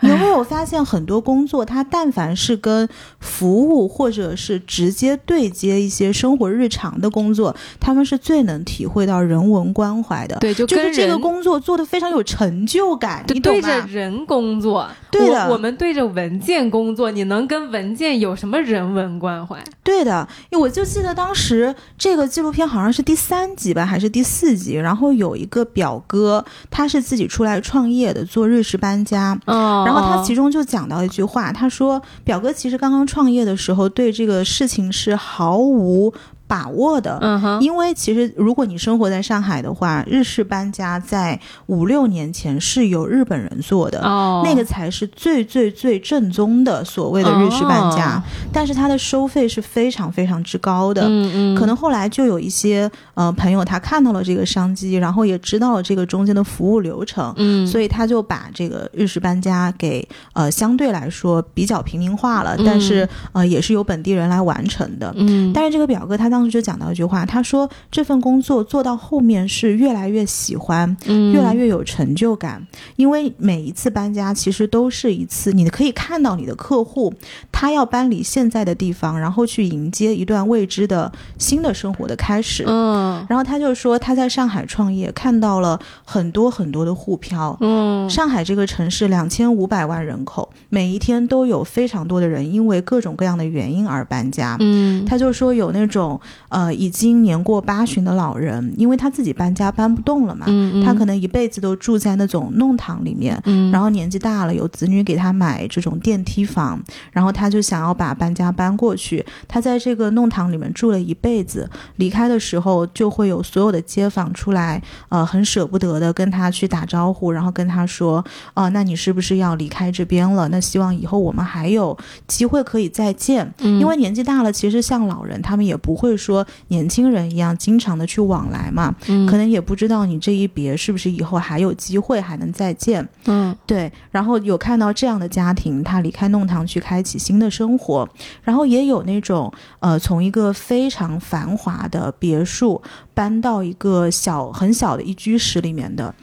[0.00, 10.36] 你有没有发现很多工作，它但凡是跟服务或者是直接对接一些生活日常的工作，他们是最能体会到人文关怀的。
[10.40, 13.86] 对，就是这个工作做的非常有成就感，你懂对着？
[13.86, 19.62] 人工作，对的我我们对着文件工作，你能跟文件有什么人文关怀？
[19.82, 29.38] 对的，因为我就记得当时这个纪录片好像是第三集吧，还是第四集，然后有一个表哥，他是自己出来创业的，做日式搬家。
[29.46, 36.12] 哦然后他其中就讲到一句话，他说表哥其实刚刚创业的时候，对这个事情是毫无
[36.46, 37.18] 把握的。
[37.20, 48.16] 嗯哼，因为其实，如果你生活在上海的话，日式搬家在五六年前是由日本人做的，哦，那个才是最最最正宗的所谓的日式搬家。
[48.16, 51.02] 哦但是它的收费是非常非常之高的。
[51.06, 65.12] 嗯嗯，可能后来就有一些呃朋友他看到了这个商机，然后也知道了这个中间的服务流程，嗯，所以他就把这个日式搬家给呃相对来说比较平民化了，嗯但是呃也是由本地人来完成的。
[65.16, 77.14] 嗯，但是这个表哥他当时就讲到一句话，他说这份工作做到后面是越来越喜欢，嗯越来越有成就感，因为每一次搬家其实都是一次，你可以看到你的客户
[77.50, 82.64] 他要搬离现在的地方，然后去迎接一段未知的新的生活的开始。
[82.66, 87.56] 嗯然后他就说他在上海创业，看到了很多很多的沪漂。
[87.60, 94.56] 嗯上海这个城市两千五百万人口，每一天都有非常多的人因为各种各样的原因而搬家。
[94.60, 106.80] 嗯他就说有那种呃已经年过八旬的老人，因为他自己搬家搬不动了嘛，嗯，他可能一辈子都住在那种弄堂里面，嗯，然后年纪大了，有子女给他买这种电梯房，
[107.12, 109.24] 然后他就想要把搬家搬过去。
[109.48, 120.48] 他在这个弄堂里面住了一辈子，离开的时候就会有所有的街坊出来，呃，很舍不得的跟他去打招呼，然后跟他说，呃，那你是不是要离开这边了？
[120.48, 123.52] 那希望以后我们还有机会可以再见。
[123.58, 133.06] 嗯因为年纪大了，其实像老人，他们也不会说年轻人一样经常的去往来嘛，嗯可能也不知道你这一别是不是以后还有机会还能再见。
[133.26, 138.08] 嗯对，然后有看到这样的家庭，他离开弄堂去开启新的生活，
[138.42, 142.80] 然后也有那种呃，从一个非常繁华的别墅
[143.12, 146.14] 搬到一个小很小的一居室里面的。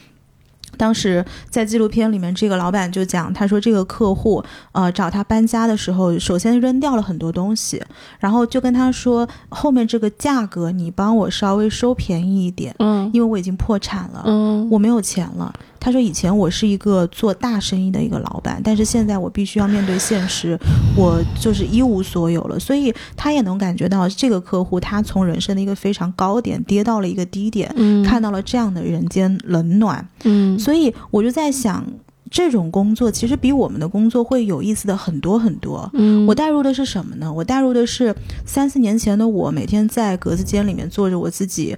[0.77, 7.81] 当时在纪录片里面，这个老板就讲，他说这个客户呃找他搬家的时候，首先扔掉了很多东西，
[8.19, 14.23] 然后就跟他说，后面这个价格你帮我稍微收便宜一点，嗯因为我已经破产了。
[14.25, 15.53] 嗯我没有钱了。
[15.83, 20.57] 他说：“以前我是一个做大生意的一个老板，但是现在我必须要面对现实，
[20.95, 22.57] 我就是一无所有了。
[22.57, 30.07] 所以他也能感觉到这个客户，他从人生的一个非常高点跌到了一个低点，嗯看到了这样的人间冷暖。
[30.23, 31.85] 嗯所以我就在想，
[32.31, 35.89] 这种工作其实比我们的工作会有意思的很多很多。
[35.93, 37.31] 嗯我带入的是什么呢？
[37.31, 38.15] 我带入的是
[38.45, 41.75] 三四年前的我，每天在格子间里面做着我自己，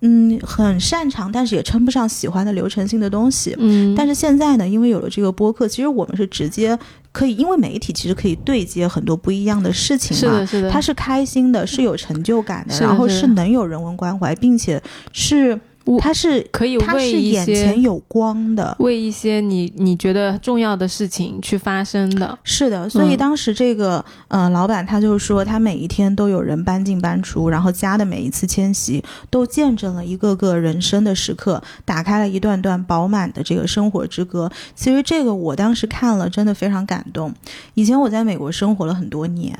[0.00, 3.54] 嗯，很擅长，但是也称不上喜欢的流程性的东西。
[3.58, 6.78] 嗯但是现在呢，因为有了这个播客，其实我们是直接
[7.10, 10.20] 可以，因为媒体其实可以对接很多不一样的事情嘛。
[10.20, 14.80] 是的是的，它是开心的，是有成就感的，的然后是能有人文关怀，并且
[15.12, 15.58] 是我
[15.98, 18.76] 它是可以它是为一些眼前有光的。
[18.80, 22.38] 为一些你你觉得重要的事情去发生的。
[22.42, 34.50] 是的，所以嗯当时这个、呃老板他就说，他每一天都有人搬进搬出，然后家的每一次迁徙都见证了一个个人生的时刻，打开了一段段饱满的这个生活之歌。
[34.74, 37.32] 其实这个我当时看了，真的非常感动。
[37.74, 39.56] 以前我在美国生活了很多年。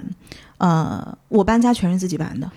[0.59, 2.51] 呃，我搬家全是自己搬的，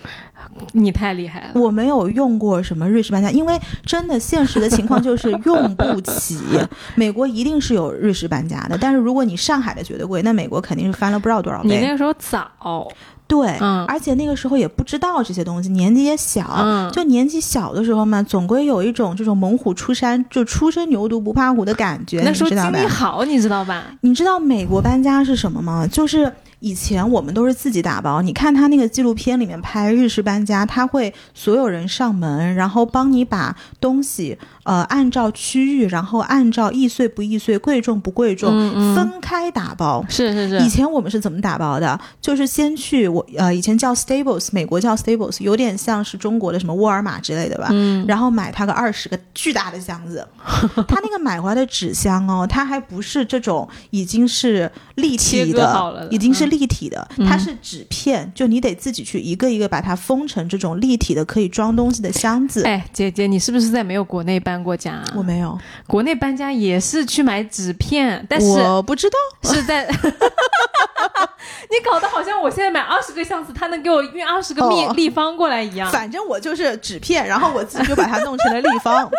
[0.73, 6.39] 你太厉害了，我没有用过什么瑞士搬家，因为真的现实的情况就是用不起。
[6.95, 11.69] 美国一定是有瑞士搬家的，但是如果你上海的觉得贵，那美国肯定是翻了不知道多少倍。
[11.69, 12.87] 你那个时候早，
[13.27, 22.89] 对，嗯而且那个时候也不知道这些东西，年纪也小，嗯就年纪小的时候嘛，总归有一种这种猛虎出山，就初生牛犊不怕虎的感觉，那时候你知道吧精力？
[22.89, 23.83] 好，你知道吧？
[24.01, 25.85] 你知道美国搬家是什么吗？
[25.85, 26.33] 就是。
[26.61, 40.05] 以前我们都是自己打包，你看他那个纪录片里面拍日式搬家，他会所有人上门，然后帮你把东西呃按照区域，然后按照易碎不易碎、贵重不贵重、嗯嗯分开打包。
[40.07, 41.99] 是是是，以前我们是怎么打包的？
[42.21, 47.69] 就是先去我呃，以前叫 Stables，美国叫 Stables，有点像是中国的什么沃尔玛之类的吧。
[47.71, 50.27] 嗯然后买它个二十个巨大的箱子，
[50.87, 62.61] 他那个买回来的纸箱哦，他还不是这种已经是立体的已经是立体的，嗯它是纸片，就你得自己去一个一个把它封成这种立体的可以装东西的箱子。
[62.63, 65.13] 哎，姐姐，你是不是在没有国内搬过家、啊？
[65.15, 69.17] 我没有，国内搬家也是去买纸片，但是我不知道。
[69.51, 69.87] 是在，
[71.69, 75.89] 你搞得好像我现在买二十个箱子，他能给我运二十个立、哦立方过来一样。
[75.91, 79.09] 反正我就是纸片，然后我自己就把它弄成了立方。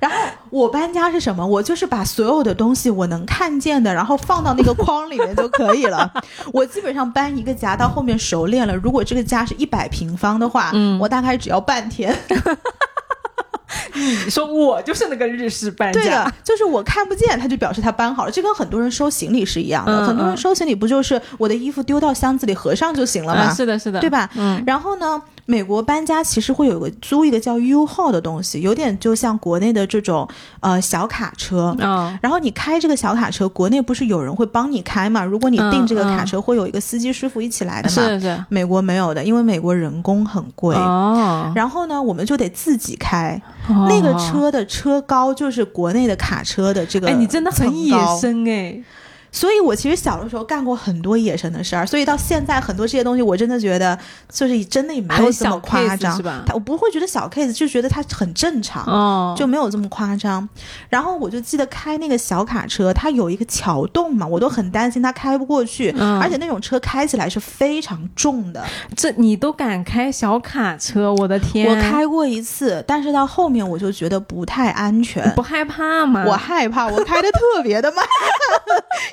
[0.00, 0.16] 然后
[0.50, 1.46] 我搬家是什么？
[1.46, 6.10] 我就是把所有的东西我能看见的，然后放到那个框里面就可以了。
[6.52, 8.74] 我基本上搬一个家到后面熟练了。
[8.74, 12.16] 如果这个家是一百平方的话，嗯我大概只要半天。
[14.24, 18.30] 你说我就是那个日式搬对的，，就是我看不见，他就表示他搬好了。
[18.30, 19.92] 这跟很多人收行李是一样的。
[19.92, 23.42] 嗯很多人嗯收行李不就是我的衣服丢到箱子里合上就行了吗？
[23.42, 24.28] 啊，是的，是的，对吧？
[24.36, 30.28] 嗯然后呢，美国搬家其实会有个租一个叫 U Haul 的东西，有点就像国内的这种
[30.60, 31.74] 呃小卡车。
[31.80, 35.24] 哦，然后你开这个小卡车，国内不是有人会帮你开嘛？
[35.24, 37.94] 如果你订这个卡车，会有一个司机师傅一起来的嘛？
[37.94, 40.76] 是是，美国没有的，因为美国人工很贵。
[40.76, 43.40] 哦，然后呢，我们就得自己开。
[43.68, 47.94] 哦那个，车的车高就是国内的卡车的这个，哎，你真的很野。
[48.20, 48.78] 生哎，
[49.30, 53.98] 所以我其实小的时候干过很多野生的事儿，所以到现在很多这些东西，我真的觉得
[54.30, 56.44] 就是真的也没有这么夸张是吧？
[56.54, 58.84] 我不会觉得小 case，就觉得它很正常。
[58.84, 60.48] 哦，就没有这么夸张，
[60.88, 68.64] 然后我就记得开那个小卡车，它有一个桥洞嘛，我都很担心它开不过去，嗯而且那种车开起来是非常重的。
[68.96, 71.68] 这你都敢开小卡车，我的天！
[71.68, 75.30] 我开过一次，但是到后面我就觉得不太安全。
[75.34, 76.24] 不害怕吗？
[76.26, 78.04] 我害怕，我开的特别的慢，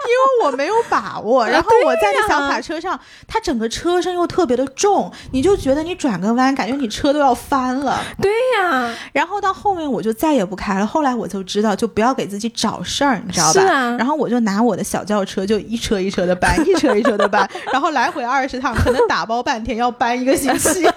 [0.05, 1.47] 因为我没有把握。
[1.47, 7.99] 然后我在那小卡车上，它整个车身又特别的重，你就觉得你转个弯，感觉你车都要翻了。
[8.21, 10.85] 对呀，然后到后面我就再也不开了。
[10.85, 13.61] 后来我就知道，就不要给自己找事儿，你知道吧？
[13.61, 20.87] 是啊然后我就拿我的小轿车，就一车一车的搬，一车一车的搬，然后来回二十趟，可能打包半天，要搬一个星期。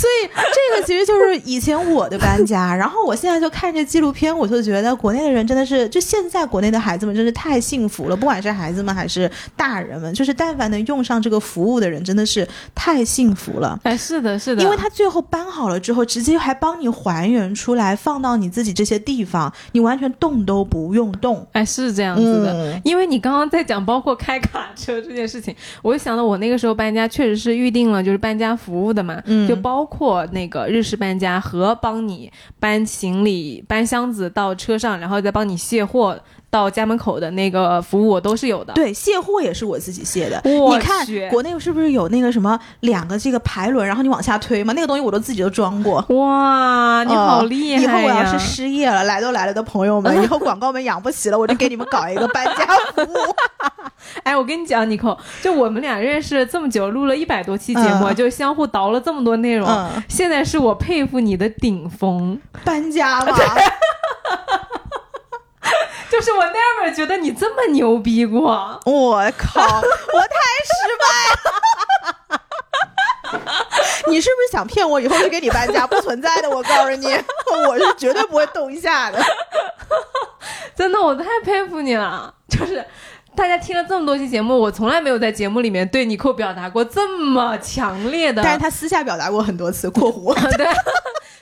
[0.00, 13.78] 所以这个其实就是以前我的搬家， 然后我现在就看这纪录片，我就觉得国内的人真的是，就现在国内的孩子们真是太幸福了，不管是孩子们还是大人们，就是但凡能用上这个服务的人，真的是太幸福了。
[13.82, 21.46] 哎，是的，是的，因为他最后搬好了之后，直接还帮你还原出来，放到你自己这些地方，你完全动都不用动。
[21.52, 22.52] 哎是这样子的。
[22.54, 36.18] 嗯因为你刚刚在讲包括开卡车这件事情，我就想到我那个时候搬家确实是预定了就是搬家服务的嘛，嗯就包括那个日式搬家和帮你搬行李、搬箱子到车上，然后再帮你卸货
[36.50, 38.72] 到家门口的那个服务，我都是有的。
[38.74, 40.40] 对，卸货也是我自己卸的。
[40.44, 44.72] 你看国内是不是有那个什么两个这个排轮，然后你往下推嘛？
[44.72, 46.04] 那个东西我都自己都装过。
[46.08, 47.82] 哇，你好厉害呀！
[47.82, 53.16] 以后我要是失业了，来都来了的朋友们， 以后广告们养不起了，我就给你们搞一个搬家服务。
[54.24, 59.68] 哎，我跟你讲，尼克，就我们俩认识这么久，录了一百多期节目，嗯就相互倒了这么多内容。
[59.68, 63.32] 嗯现在是我佩服你的顶峰，搬家嘛，
[66.20, 68.78] 就是我 never 觉得你这么牛逼过。
[68.84, 70.36] 我靠，我太
[70.68, 72.42] 失败了。
[74.08, 75.86] 你是不是想骗我以后去给你搬家？
[75.86, 77.06] 不存在的，我告诉你，
[77.66, 79.18] 我是绝对不会动一下的。
[80.76, 82.34] 真的，我太佩服你了。
[82.50, 82.84] 就是
[83.40, 90.66] 大家听了这么多期节目，我从来没有在节目里面对尼寇表达过这么强烈的，但是他私下表达过很多次（括弧 对，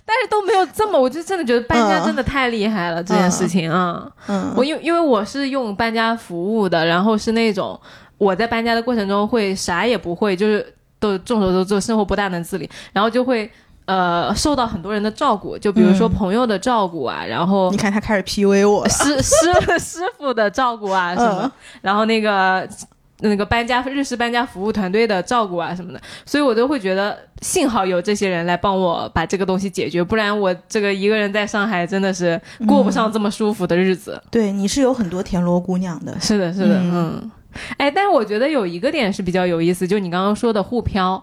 [0.06, 4.08] 但是都没有这么，我就真的觉得搬家嗯真的太厉害了、这件事情啊。）。
[4.28, 7.78] 嗯，我因因为我是用搬家服务的，然后是那种
[8.16, 10.64] 我在搬家的过程中会啥也不会，就是
[11.00, 13.50] 都众所周知，生活不大能自理，然后就会
[13.88, 18.88] 呃受到很多人的照顾，就比如说嗯朋友的照顾啊，然后你看他开始 PUA 我。
[18.88, 19.35] 师师
[19.81, 21.51] 师傅的照顾啊什么，嗯
[21.83, 22.68] 然后那个。
[23.20, 34.22] 那个搬家日式搬家服务团队的照顾啊什么的，所以我都会觉得幸好有这些人来帮我把这个东西解决，不然我这个一个人在上海真的是过不上这么舒服的日子。
[34.31, 36.16] 对，你是有很多田螺姑娘的。
[36.20, 37.31] 是的，是的，嗯嗯，
[37.79, 41.20] 哎，但是我觉得有一个点是比较有意思，就你刚刚说的沪漂，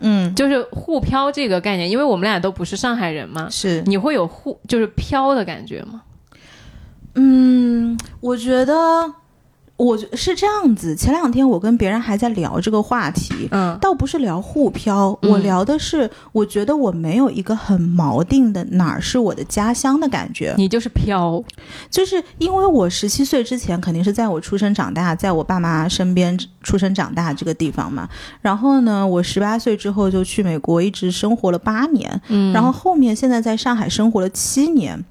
[0.00, 3.82] 嗯，就是沪漂这个概念，因为我们俩都不是上海人嘛，是。
[3.86, 6.02] 你会有沪就是漂的感觉吗？
[7.14, 8.74] 嗯，我觉得
[9.76, 10.94] 我觉是这样子。
[10.94, 21.42] 前两天我跟别人还在聊这个话题，嗯倒不是聊沪漂，嗯我聊的是，我觉得我没有一个很锚定的哪儿是我的家乡的感觉，你就是漂，
[21.90, 28.08] 就是因为我十七岁之前肯定是在我出生长大，在我爸妈身边出生长大这个地方嘛。
[28.40, 35.04] 然后呢，我十八岁之后就去美国，一直生活了八年，嗯然后后面现在在上海生活了七年。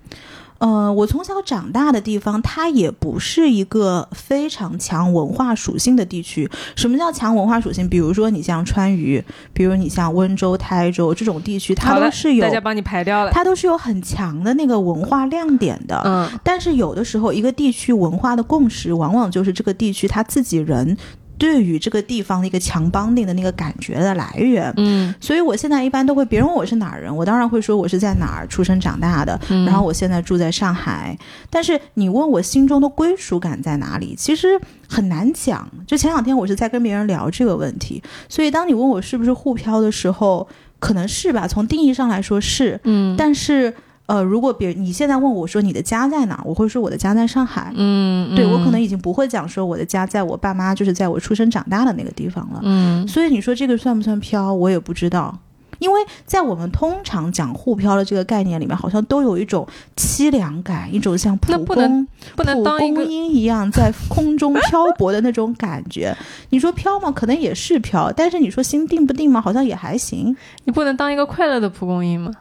[0.63, 6.49] 呃，我从小长大的地方，它也不是一个非常强文化属性的地区。
[6.77, 7.89] 什么叫强文化属性？
[7.89, 9.21] 比如说你像川渝，
[9.51, 16.01] 比如你像温州、台州这种地区，它都是有大家帮你排掉了，它都是有很强的那个文化亮点的。
[16.05, 20.95] 嗯但是有的时候，一个地区文化的共识，往往就是这个地区他自己人
[21.43, 24.73] 对于这个地方的一个强绑定的那个感觉的来源。
[24.77, 31.17] 嗯所以我现在一般都会，别人问我是哪儿人，我当然会说我是在哪儿出生长大的，嗯然后我现在住在上海。
[31.49, 35.69] 但是你问我心中的归属感在哪里，其实很难讲。
[35.85, 40.47] 就前两天我是在跟别人聊这个问题，所以当你问我是不是沪漂的时候，
[40.79, 43.73] 可能是吧，从定义上来说是，嗯但是。
[44.05, 47.71] 呃，如果别你现在问我说你的家在哪儿，我会说我的家在上海。
[47.75, 52.59] 嗯，对我可能已经不会讲说我的家在我爸妈就是在我出生长大的那个地方了。
[52.63, 55.37] 嗯所以你说这个算不算飘，我也不知道。
[55.79, 66.15] 因为在我们通常讲沪漂的这个概念里面，好像都有一种凄凉感，一种像蒲公不能公不能蒲公当一个英一样在空中漂泊的那种感觉。
[66.51, 67.11] 你说飘吗？
[67.11, 69.41] 可能也是飘，但是你说心定不定吗？
[69.41, 70.33] 好像也还行。
[70.63, 72.31] 你不能当一个快乐的蒲公英吗？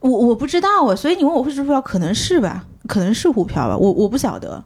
[0.00, 4.64] 我我不知道啊，所以你问我是不是漂，可能是吧，可能是沪漂吧，我我不晓得。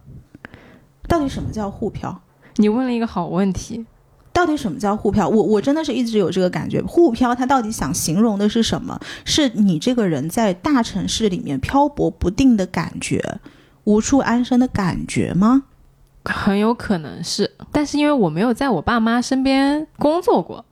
[1.07, 2.21] 到底什么叫沪漂？
[2.57, 3.85] 你问了一个好问题。
[4.31, 5.29] 到底什么叫沪漂？
[5.29, 8.99] 我我真的是一直有这个感觉，沪漂它到底想形容的是什么？
[9.25, 13.39] 是你这个人在大城市里面漂泊不定的感觉，
[13.83, 15.65] 无处安身的感觉吗？
[16.25, 20.65] 很有可能是，但是因为我没有在我爸妈身边工作过，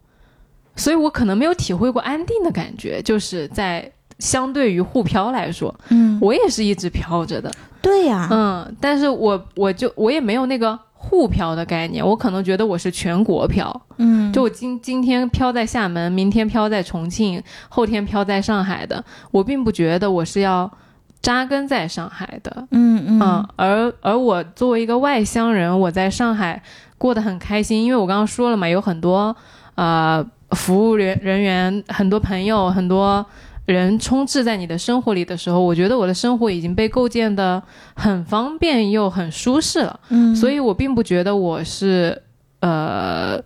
[0.75, 2.99] 所以我可能没有体会过安定的感觉。
[3.03, 3.91] 就是在
[4.21, 7.51] 相对于沪漂来说，嗯，我也是一直漂着的。
[7.81, 10.79] 对呀，嗯，但是我我就我也没有那个。
[11.03, 20.71] 沪漂的概念，我可能觉得我是全国漂，嗯，就我今今天漂在厦门，明天漂在重庆，后天漂在上海的，我并不觉得我是要
[21.19, 26.61] 扎根在上海的，嗯嗯，而而我作为一个外乡人，我在上海
[26.99, 29.35] 过得很开心，因为我刚刚说了嘛，有很多
[29.73, 33.25] 呃服务人人员，很多朋友，很多。
[33.65, 37.61] 人充斥在你的生活里的时候，我觉得我的生活已经被构建的
[37.95, 39.99] 很方便又很舒适了。
[40.09, 42.21] 嗯，所以我并不觉得我是
[42.59, 43.41] 呃，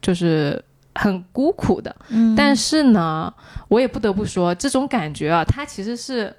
[0.00, 1.94] 就是很孤苦的。
[2.08, 3.32] 嗯，但是呢，
[3.68, 6.34] 我也不得不说，这种感觉啊，它其实是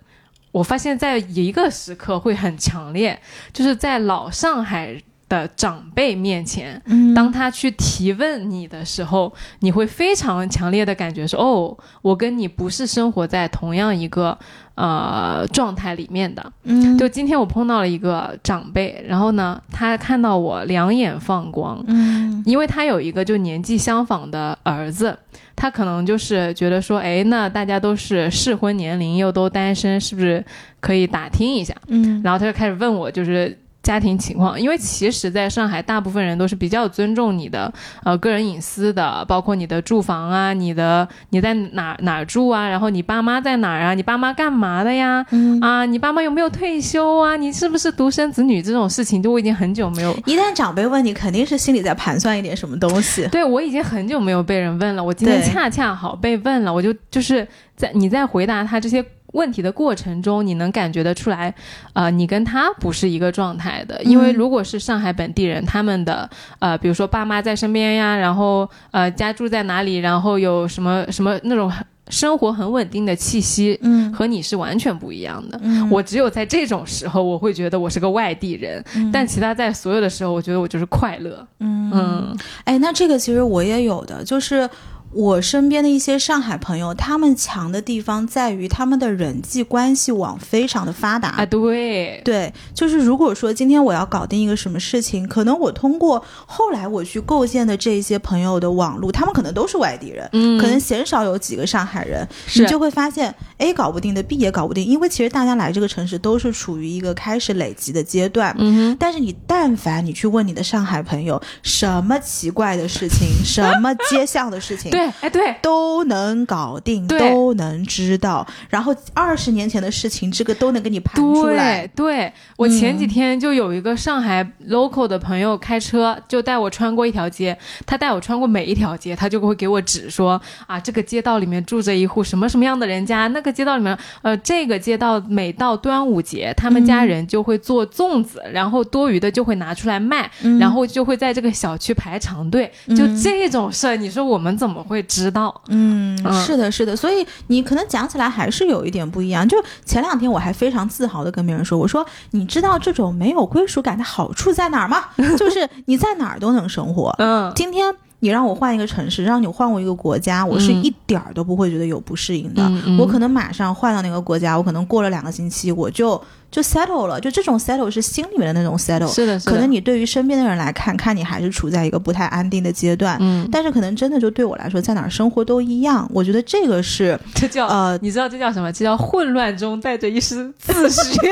[0.51, 3.20] 我发现在一个时刻会很强烈，
[3.53, 5.01] 就是在老上海。
[5.30, 6.82] 的长辈面前，
[7.15, 14.36] 当他去提问你的时候，你会非常强烈的感觉说：“哦，我跟你不是生活在同样一个
[14.73, 25.15] 呃状态里面的。”嗯，就今天我碰到了一个长辈，然后呢，他看到我两眼放光，嗯，因为他有一个就年纪相仿的儿子，
[25.55, 30.43] 他可能就是觉得说：“哎，那大家都是适婚年龄，又都单身，是不是
[30.80, 33.55] 可以打听一下？”嗯，然后他就开始问我，就是。
[33.82, 37.71] 家庭情况，因为其实在上海，大部分人都是比较尊重你的
[38.03, 45.25] 呃个人隐私的，包括你的住房啊，你的你在哪哪住啊，然后你爸妈在哪儿啊，你爸妈干嘛的呀？
[45.61, 47.36] 啊，你爸妈有没有退休啊？
[47.38, 48.61] 你是不是独生子女？
[48.61, 50.13] 这种事情，就我已经很久没有。
[50.25, 53.27] 一旦长辈问你，肯定是心里在盘算一点什么东西。
[53.30, 59.03] 对，我已经很久没有被人问了，我今天恰恰好被问了，我就就是在你在回答他这些。
[59.34, 61.53] 问题的过程中，你能感觉得出来，
[61.93, 64.01] 呃，你跟他不是一个状态的。
[64.03, 71.71] 因为如果是上海本地人，他们的呃，比如说爸妈在身边呀，然后呃，家住在哪里，然后有什么什么那种
[72.07, 75.59] 生活很稳定的气息，嗯，和你是完全不一样的。
[75.61, 81.45] 嗯，我只有在这种时候，我会觉得我是个外地人，但其他在所有的时候，我觉得我就是快乐。
[81.59, 84.67] 嗯嗯，哎，那这个其实我也有的，就是。
[85.12, 91.45] 我身边的一些上海朋友，他们强的地方在于他们的人际关系网非常的发达啊。
[91.45, 108.55] 对对，就是如果说今天我要搞定一个什么事情，可能我通过后来我去构建的这些朋友的网络，他们可能都是外地人，嗯，可能鲜少有几个上海人，你就会发现 A 搞不定的 B 也搞不定，因为其实大家来这个城市都是处于一个开始累积的阶段。
[108.60, 114.91] 嗯，但是你但凡你去问你的上海朋友，什么奇怪的事情， 什么街巷的事情。
[115.00, 118.45] 对，哎，对，都能搞定，都能知道。
[118.70, 121.88] 然后二十年前的事情，这个都能给你盘出来。
[121.88, 127.58] 对，我前几天就有一个上海 local 的朋友开车，就带我穿过一条街。
[127.86, 133.28] 他带我穿过每一条街，他就会给我指说啊，这个街道里面住着一户什么什么样的人家。
[133.28, 140.30] 那个街道里面，呃，这个街道每到端午节，他们家人就会做粽子，然后多余的就会拿出来卖，
[140.60, 142.70] 然后就会在这个小区排长队。
[142.89, 145.29] 就这种事儿，你说我们怎么会知？
[145.31, 149.47] 道，嗯，是的，是的，所以你可能讲起来还是有一点不一样。
[149.47, 155.05] 就前两天我还非常自豪的跟别人说，我说你知道这种没有归属感的好处在哪儿吗？
[155.37, 157.15] 就是你在哪儿都能生活。
[157.19, 157.95] 嗯，今天。
[158.22, 162.70] 你让我换一个城市，让你换我一个国家，我是一点儿都不会觉得有不适应的。
[162.97, 167.20] 我可能马上换到那个国家，我可能过了两个星期，我就就 settle 了。
[167.20, 169.07] 就这种 settle 是心里面的那种 settle。
[169.13, 173.17] 是的，可能你对于身边的人来看，看你还是处在一个不太安定的阶段。
[173.22, 176.09] 嗯，但是可能真的就对我来说，在哪儿生活都一样。
[176.13, 178.72] 我觉得这个是这叫呃，你知道这叫什么？
[178.74, 181.15] 这叫混乱中带着一丝自信。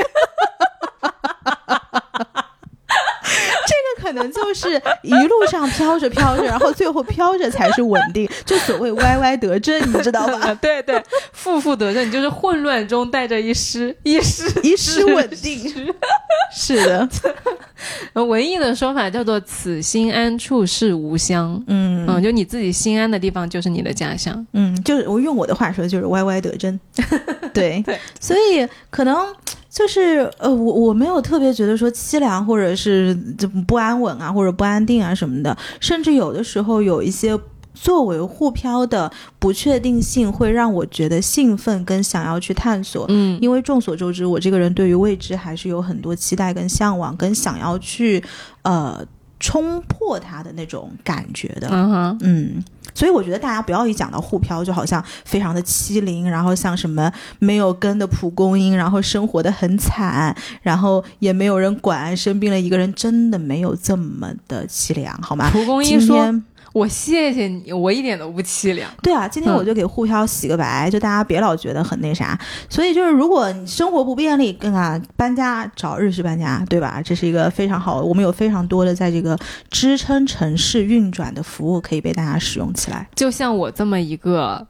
[4.07, 10.53] 可能就是一路上飘着飘着，然后最后飘着才是稳定，就所谓歪歪得正，你知道吧？
[10.61, 11.03] 对对，
[11.33, 15.93] 负负得正，你就是混乱中带着一丝一丝一丝稳定。
[16.55, 17.09] 是的，
[18.23, 21.61] 文艺的说法叫做“此心安处是吾乡”。
[21.67, 24.47] 嗯嗯，就你自己心安的地方就是你的家乡。
[24.53, 26.79] 嗯，就是我用我的话说，就是歪歪得正。
[27.53, 29.17] 对对，所以可能。
[29.69, 33.13] 就是呃，我我没有特别觉得说凄凉或者是
[33.67, 37.37] 不安稳啊，或者不安定啊什么的，甚至有的时候有一些
[37.73, 43.05] 作为沪漂的不确定性会让我觉得兴奋跟想要去探索。
[43.09, 48.23] 嗯因为众所周知，我这个人对于未知还是有很多期待跟向往，跟想要去
[48.63, 49.05] 呃
[49.39, 51.67] 冲破它的那种感觉的。
[51.69, 52.63] 嗯哼，嗯，
[52.97, 65.47] 所以我觉得大家不要一讲到沪漂，就好像非常的欺凌，然后像什么没有根的蒲公英，然后生活的很惨，然后也没有人管，生病了一个人，真的没有这么的凄凉，好吗？
[65.51, 66.43] 蒲公英说天
[66.77, 68.89] ：“我谢谢你，我一点都不凄凉。
[69.01, 72.39] 对啊，今天嗯我就给沪漂洗个白，就大家别老觉得很那啥。
[72.69, 77.01] 所以就是，如果你生活不便利，跟啊搬家找日式搬家，对吧？
[77.03, 79.37] 这是一个非常好，我们有非常多的在这个
[79.71, 83.07] 支撑城市运转的服务可以被大家使用起来。
[83.15, 84.65] 就像我这么一个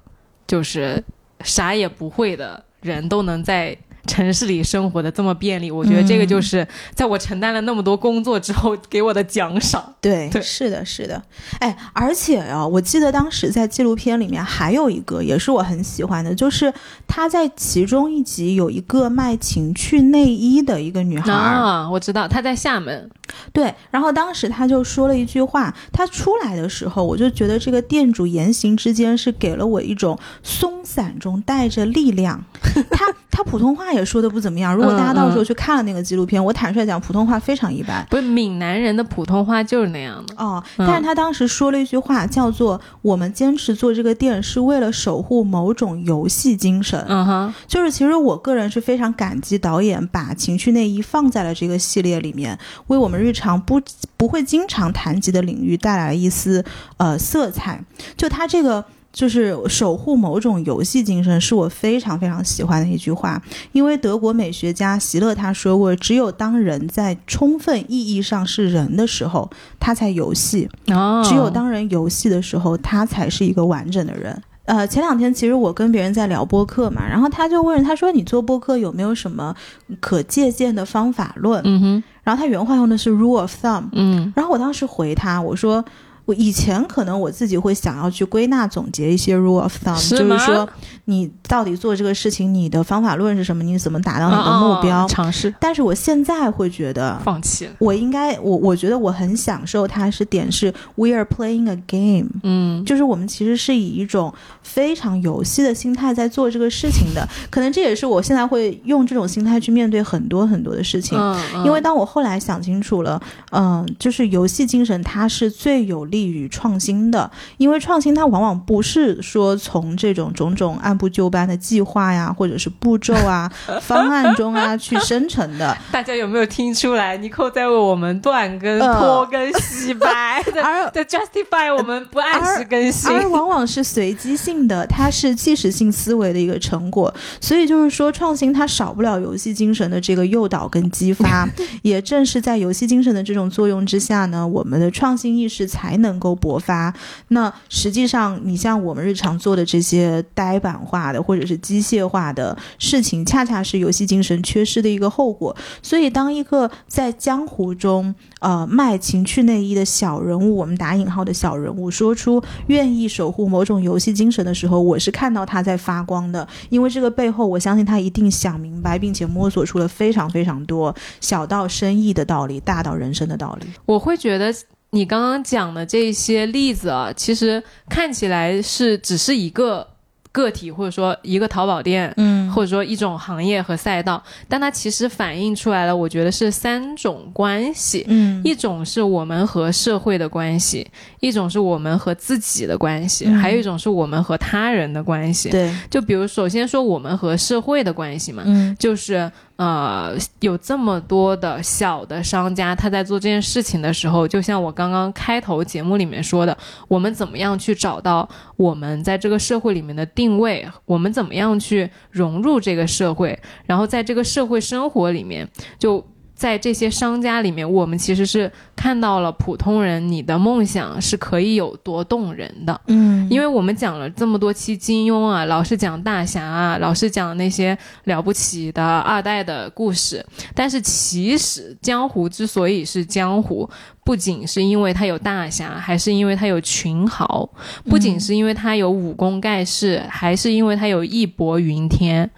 [0.48, 1.04] 就是
[1.44, 3.76] 啥也不会的人，都能在
[4.08, 9.94] 城市里生活的这么便利，我觉得这个嗯就是在我承担了那么多工作之后给我的奖赏。
[10.02, 10.42] 对，对。
[10.42, 11.22] 是的，是的，
[11.60, 16.74] 哎，而且啊，我记得当时在纪录片里面还有一个也是我很喜欢的，就是
[17.06, 23.10] 他在其中一集有一个卖情趣内衣的一个女孩，啊，我知道她在厦门，
[23.52, 32.44] 对，然后当时他就说了一句话，他出来的时候，我就觉得这个店主言行之间是给了我一种松散中带着力量。
[32.90, 38.06] 他他普通话也说的不怎么样，如果大家到时候去看了那个纪录片，我坦率讲，普通话非常一般。
[38.10, 40.36] 不是闽南人的普通话就是那样的。
[40.38, 53.82] 哦，嗯但是他当时说了一句话，叫做“我们坚持做这个店是为了守护某种游戏精神”嗯哼，就是其实我个人是非常感激导演把情趣内衣放在了这个系列里面，为我们日常不
[54.16, 56.64] 不会经常谈及的领域带来了一丝
[56.98, 57.84] 呃色彩。
[58.16, 58.84] 就他这个。
[59.18, 63.42] 就是守护某种游戏精神，是我非常非常喜欢的一句话。
[63.72, 69.50] 因为德国美学家席勒他说过，只有当人在充分意义上是人的时候，
[69.80, 70.70] 他才游戏。
[70.90, 74.40] 哦，只有当人游戏的时候，他才是一个完整的人。
[74.66, 79.56] 呃，前两天其实我跟别人在聊播客嘛，然后他就问他说：“你做播客有没有什么
[80.00, 85.84] 可借鉴的方法论？”嗯哼，然后他原话用的是 rule of thumb，嗯然后我当时回他我说。
[86.28, 90.68] 我以前可能我自己会想要去归纳总结一些 rule of thumb，是就是说
[91.06, 95.06] 你到底做这个事情，你的方法论是什么，你怎么达到你的目标。
[95.06, 97.72] 哦尝试但是我现在会觉得，放弃了。
[97.80, 111.18] 我应该，我我觉得我很享受它是点是 we are playing a game，嗯，就是我们其实是以一种非常游戏的心态在做这个事情的，可能这也是我现在会用这种心态去面对很多很多的事情。
[111.64, 113.22] 因为当我后来想清楚了，
[113.52, 123.52] 嗯、就是游戏精神它是最有利于创新的，因为创新它往往不是说从这种种种按部就班的计划呀，或者是步骤啊、
[123.82, 127.18] 方案中啊去生成的，大家有没有听出来？
[127.18, 133.12] 尼寇在为我们断更、呃拖更、洗白， 在而在 justify 我们不按时更新。
[133.12, 137.14] 而往往是随机性的，它是即时性思维的一个成果。
[137.42, 141.48] 所以就是说，创新它少不了游戏精神的这个诱导跟激发。
[141.82, 146.94] 也正是在游戏精神的这种作用之下呢，我们的创新意识才能能够勃发。
[147.28, 155.56] 那实际上，你像我们日常做的这些呆板化的或者是机械化的事情，恰恰是游戏精神缺失的一个后果。
[155.84, 173.68] 所以，当一个在江湖中呃卖情趣内衣的小人物，我们打引号的小人物，说出愿意守护某种游戏精神的时候，我是看到他在发光的，因为这个背后，我相信他一定想明白，并且摸索出了非常非常多小到生意的道理，大到人生的道理。
[173.86, 174.54] 我会觉得
[174.92, 179.86] 你刚刚讲的这些例子啊，其实看起来是只是一个
[180.32, 182.38] 个体，或者说一个淘宝店，嗯。
[182.52, 188.06] 或者说一种行业和赛道，但它其实反映出来了，我觉得是三种关系。
[188.08, 188.42] 嗯。
[188.44, 190.88] 一种是我们和社会的关系，
[191.20, 193.36] 一种是我们和自己的关系，嗯。
[193.36, 195.50] 还有一种是我们和他人的关系。
[195.50, 198.76] 对，就比如，首先说我们和社会的关系嘛，嗯。
[198.80, 215.48] 就是呃，有这么多的小的商家，他在做这件事情的时候，就像我刚刚开头节目里面说的，我们怎么样去找到我们在这个社会里面的定位，我们怎么样去融入这个社会，然后在这个社会生活里面，
[215.80, 216.06] 就
[216.38, 222.80] 在这些商家里面，我们其实是看到了普通人你的梦想是可以有多动人的。
[222.86, 230.24] 嗯因为我们讲了这么多期金庸啊，老是讲大侠啊，老是讲那些了不起的二代的故事，
[230.54, 233.68] 但是其实江湖之所以是江湖，
[234.08, 237.46] 不仅是因为他有大侠，还是因为他有群豪；
[237.90, 242.30] 不仅是因为他有武功盖世，还是因为他有义薄云天。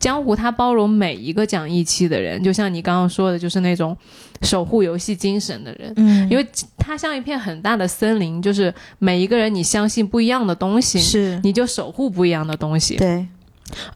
[0.00, 3.94] 江湖他包容每一个讲义气的人，就像你刚刚说的，就是那种
[4.40, 5.92] 守护游戏精神的人。
[5.96, 6.46] 嗯，因为
[6.78, 12.96] 他像一片很大的森林，就是每一个人你相信不一样的东西，是你就守护不一样的东西。
[12.96, 13.28] 对，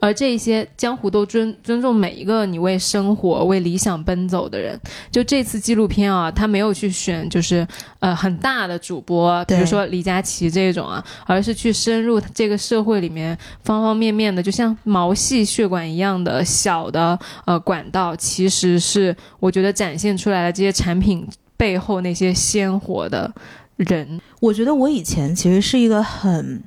[0.01, 4.79] 而这些江湖都尊尊重每一个你为生活、为理想奔走的人。
[5.11, 7.67] 就这次纪录片啊，他没有去选就是
[8.01, 23.33] 呃很大的主播，比如说李佳琦这种啊，而是去深入这个社会里面方方面面的，就像毛细血管一样的小的呃管道，其实是我觉得展现出来的这些产品背后那些鲜活的
[23.77, 24.21] 人。
[24.41, 26.63] 我觉得我以前其实是一个很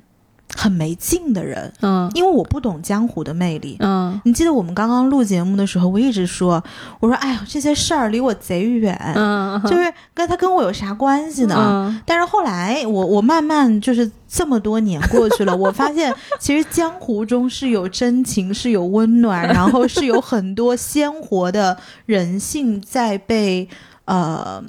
[0.56, 2.10] 很没劲的人，嗯。
[2.14, 3.76] 因为我不懂江湖的魅力。
[3.80, 4.20] 嗯。
[4.24, 6.62] 你记得我们刚刚录节目的时候，我一直说，
[6.98, 11.54] 我说，哎呀，这些事儿离我贼远，嗯，就是跟他跟我有啥关系呢？
[11.58, 12.00] 嗯。
[12.06, 21.76] 但是后来我我慢慢就是这么多年过去了，我发现 其实江湖中是有真情，是有温暖， 然后是有很多鲜活的
[22.06, 23.68] 人性在被
[24.06, 24.62] 呃，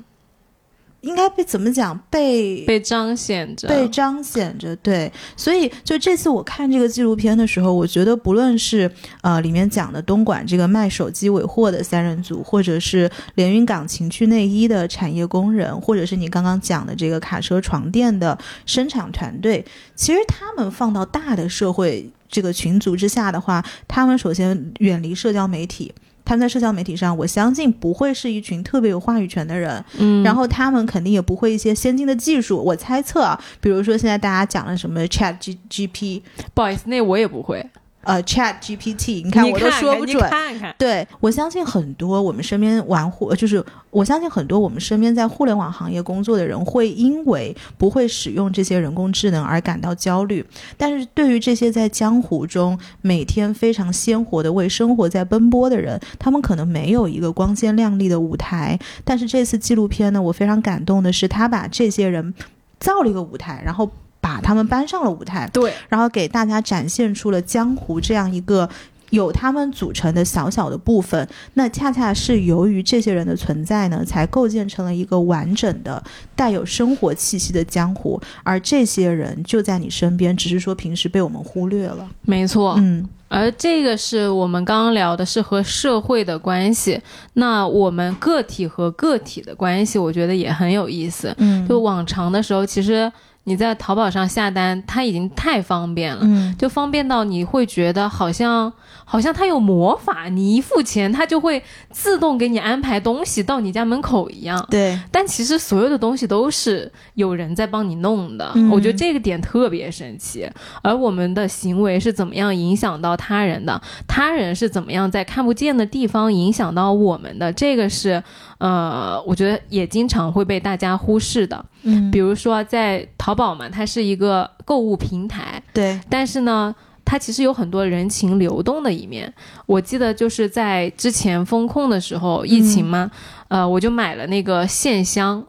[1.01, 8.91] 应该被怎么讲被被彰显着，被彰显着，对，所以就这次我看这个纪录片的时候，我觉得不论是
[9.21, 19.63] 呃里面讲的东莞这个卖手机尾货的三人组，或者是连云港情趣内衣的产业工人，或者是你刚刚讲的这个卡车床垫的生产团队，
[19.95, 25.93] 其实他们放到大的社会这个群组之下的话，他们首先远离社交媒体。
[26.27, 32.61] 他们在社交媒体上，我相信不会是一群特别有话语权的人，嗯，然后他们肯定也不会一些先进的技术。
[32.61, 36.21] 我猜测啊，比如说现在大家讲了什么 Chat G G P，
[36.53, 37.65] 不好意思，那我也不会。
[38.07, 40.17] 呃，Chat GPT，你看我都说不准。
[40.29, 50.45] 看看，对我相信很多我们身边玩互，就是我相信很多我们身边在互联网行业工作的人会因为不会使用这些人工智能而感到焦虑，
[50.77, 58.79] 但是对于这些在江湖中每天非常鲜活的为生活在奔波的人，他们可能没有一个光鲜亮丽的舞台。
[59.03, 62.33] 但是这次纪录片呢，我非常感动的是，他把这些人
[62.79, 65.49] 造了一个舞台，然后把他们搬上了舞台。
[65.53, 68.69] 对，然后给大家展现出了江湖这样一个
[69.11, 71.27] 有他们组成的小小的部分。
[71.53, 76.03] 那恰恰是由于这些人的存在呢，才构建成了一个完整的、
[76.35, 78.19] 带有生活气息的江湖。
[78.43, 82.07] 而这些人就在你身边，只是说平时被我们忽略了。
[82.23, 82.75] 没错。
[82.79, 86.97] 嗯而这个是我们刚刚聊的是和社会的关系，
[87.33, 91.35] 那我们个体和个体的关系，我觉得也很有意思。
[91.37, 93.11] 嗯就往常的时候，其实
[93.47, 96.19] 你在淘宝上下单，它已经太方便了。
[96.23, 98.71] 嗯就方便到你会觉得好像
[99.05, 104.67] 好像它有魔法，你一付钱，它就会自动给你安排东西到你家门口一样。
[104.69, 110.49] 对，但其实所有的东西都是有人在帮你弄的，嗯我觉得这个点特别神奇。
[110.81, 118.21] 而我们的行为是怎么样影响到他人的，他人是怎么样在看不见的地方影响到我们的，这个是
[118.57, 121.65] 呃，我觉得也经常会被大家忽视的。
[121.83, 126.75] 嗯比如说在淘宝嘛，它是一个购物平台，对，但是呢。
[127.09, 129.33] 它其实有很多人情流动的一面。
[129.65, 133.09] 我记得就是在之前风控的时候，疫情嘛，
[133.47, 135.41] 呃，我就买了那个线香，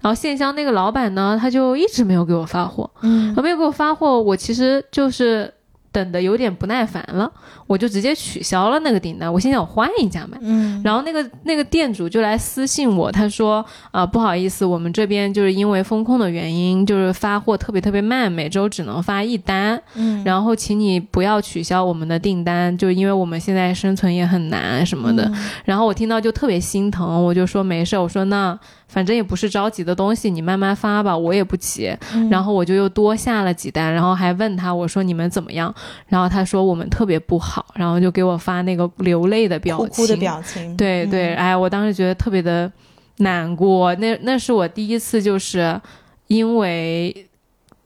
[0.00, 5.54] 然后线香那个老板呢，他就一直没有给我发货，嗯没有给我发货，我其实就是
[5.92, 7.30] 等的有点不耐烦了，
[7.66, 10.38] 我就直接取消了那个订单，我心想我换一家买。
[10.42, 25.24] 嗯然后那个那个店主就来私信我，他说啊、不好意思，我们这边就是因为风控的原因，就是发货特别特别慢，每周只能发一单，嗯然后请你不要取消我们的订单，就因为我们现在生存也很难什么的。
[25.24, 25.34] 嗯
[25.64, 31.96] 然后我听到就特别心疼，我就说没事，我说那反正也不是着急的东西，你慢慢发吧，我也不急。
[32.14, 35.74] 嗯然后我就又多下了几单，然后还问他我说你们怎么样？
[36.08, 39.88] 然后他说我们特别不好，然后就给我发那个流泪的表情。
[39.88, 41.36] 哭哭的表情，对对，嗯。
[41.36, 42.70] 哎，我当时觉得特别的
[43.18, 45.80] 难过，那那是我第一次就是
[46.28, 47.26] 因为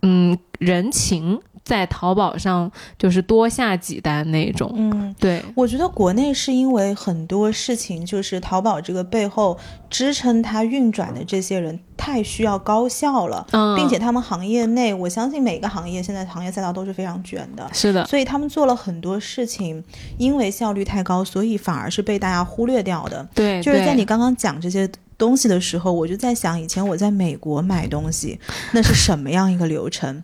[0.02, 4.72] 嗯人情在淘宝上就是多下几单那种。
[4.74, 5.14] 嗯。
[5.20, 9.58] 对，我觉得国内是因为很多事情，就是淘宝这个背后
[9.90, 19.82] 支撑它运转的这些人太需要高效了，嗯，并且他们行业内，我相信每个行业现在行业赛道都是非常卷的，是的，所以他们做了很多事情，
[20.16, 23.28] 因为效率太高，所以反而是被大家忽略掉的。
[23.34, 24.88] 对，就是在你刚刚讲这些
[25.18, 28.38] 东西的时候，我就在想，以前我在美国买东西，
[28.72, 30.22] 那是什么样一个流程？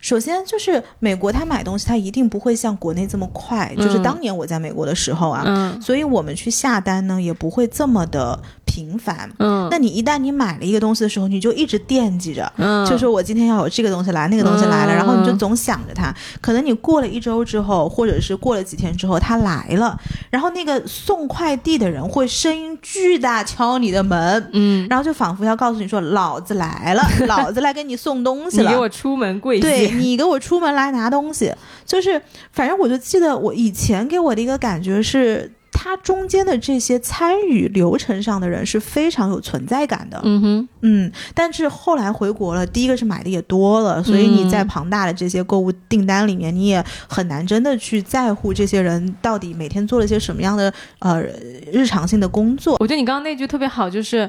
[0.00, 9.30] 首先就是美国，他买东西他一定不会像国内这么快，就是嗯当年我在美国的时候啊，嗯所以我们去下单呢，也不会这么的频繁。
[9.38, 16.14] 嗯，那你一旦你买了一个东西的时候，你就一直惦记着，嗯，就说我今天要有这个东西来，那个东西来了，嗯然后你就总想着它。
[16.42, 19.98] 可能你过了一周之后，或者是过了几天之后，它来了，
[20.28, 31.52] 然后那个送快递的人会声音巨大敲你的门，嗯，然后就仿佛要告诉你说：“老子来了， 老子来给你送东西了。”你给我出门跪对，你给我出门来拿东西，
[31.84, 32.20] 就是
[32.52, 35.50] 反正我就记得我以前给我的一个感觉是，
[35.86, 40.20] 它中间的这些参与流程上的人是非常有存在感的。
[40.24, 51.22] 嗯哼，嗯，但是后来回国了，第一个是买的也多了，所以你在嗯庞大的这些购物订单里面，你也很难真的去在乎这些人到底每天做了些什么样的呃
[51.72, 52.76] 日常性的工作。
[52.80, 54.28] 我觉得你刚刚那句特别好，就是，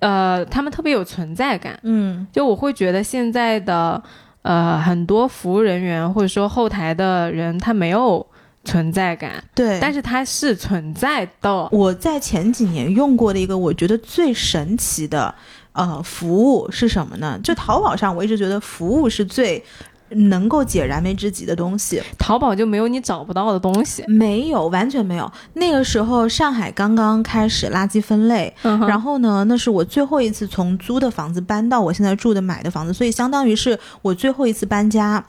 [0.00, 1.78] 呃，他们特别有存在感。
[1.84, 4.02] 嗯就我会觉得现在的
[4.42, 8.26] 呃很多服务人员或者说后台的人，他没有
[8.66, 11.68] 存在感，对，但是它是存在的。
[11.70, 15.34] 我在前几年用过的一个我觉得最神奇的
[15.72, 17.40] 呃服务是什么呢？
[17.42, 19.64] 就淘宝上，我一直觉得服务是最
[20.10, 22.00] 能够解燃眉之急的东西。
[22.18, 24.04] 淘宝就没有你找不到的东西。
[24.06, 25.30] 没有，完全没有。
[25.54, 35.24] 那个时候上海刚刚开始垃圾分类，嗯然后呢，那是我最后一次从租的房子搬到我现在住的买的房子，所以相当于是我最后一次搬家。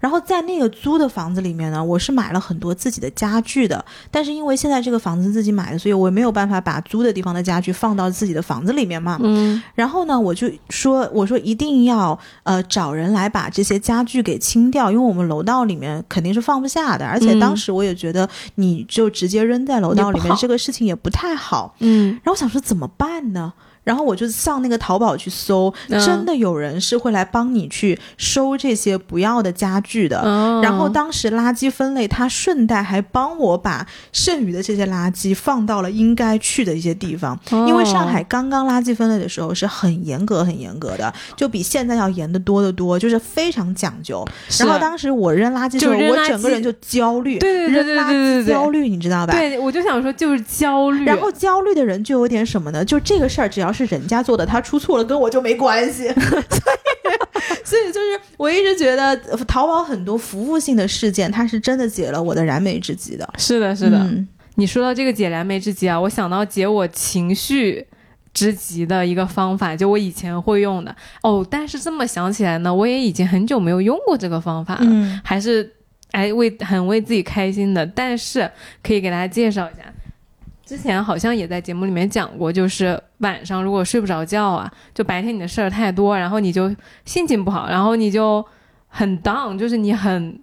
[0.00, 9.18] 然后在那个租的房子里面呢，我是买了很多自己的家具的，但是因为现在这个房子自己买的，所以我也没有办法把租的地方的家具放到自己的房子里面嘛。
[9.22, 21.74] 嗯然后呢，我就说，我说一定要呃找人来把这些家具给清掉，因为我们楼道里面肯定是放不下的，而且当时我也觉得你就直接扔在楼道里面这个事情也不太好。
[21.80, 23.52] 嗯然后我想说怎么办呢？
[23.84, 30.20] 然后我就上那个淘宝去搜，嗯真的有人是会来帮你去收这些不要的家具的。
[30.24, 37.38] 嗯，然后当时垃圾分类，他顺带还帮我把剩余的这些垃圾放到了应该去的一些地方。
[37.50, 44.24] 因为上海刚刚垃圾分类的时候是很严格、很严格的，就比现在要严的多得多，就是非常讲究。
[44.58, 49.32] 然后当时我扔垃圾的时候，我整个人就焦虑，对对对对扔垃对对焦虑，你知道吧？
[49.32, 52.84] 对我就想说就是焦虑，然后焦虑的人就有点什么呢？
[52.84, 56.08] 就这个事儿，只要是人家做的，他出错了，跟我就没关系。
[56.14, 63.28] 所以，所以就是我一直觉得呃淘宝很多服务性的事件，它是真的解了我的燃眉之急的。
[63.38, 63.98] 是的是的。
[63.98, 67.86] 嗯你说到这个解燃眉之急啊，我想到解我情绪
[68.34, 71.46] 之急的一个方法，就我以前会用的哦。
[71.48, 75.72] 但是这么想起来呢，我也已经很久没有用过这个方法了，嗯还是
[76.10, 77.86] 哎为很为自己开心的。
[77.86, 78.50] 但是
[78.82, 79.82] 可以给大家介绍一下，
[80.70, 86.72] 之前好像也在节目里面讲过，就是晚上如果睡不着觉啊，就白天你的事儿太多，然后你就
[87.04, 88.46] 心情不好，然后你就
[88.86, 90.38] 很 down，就是你很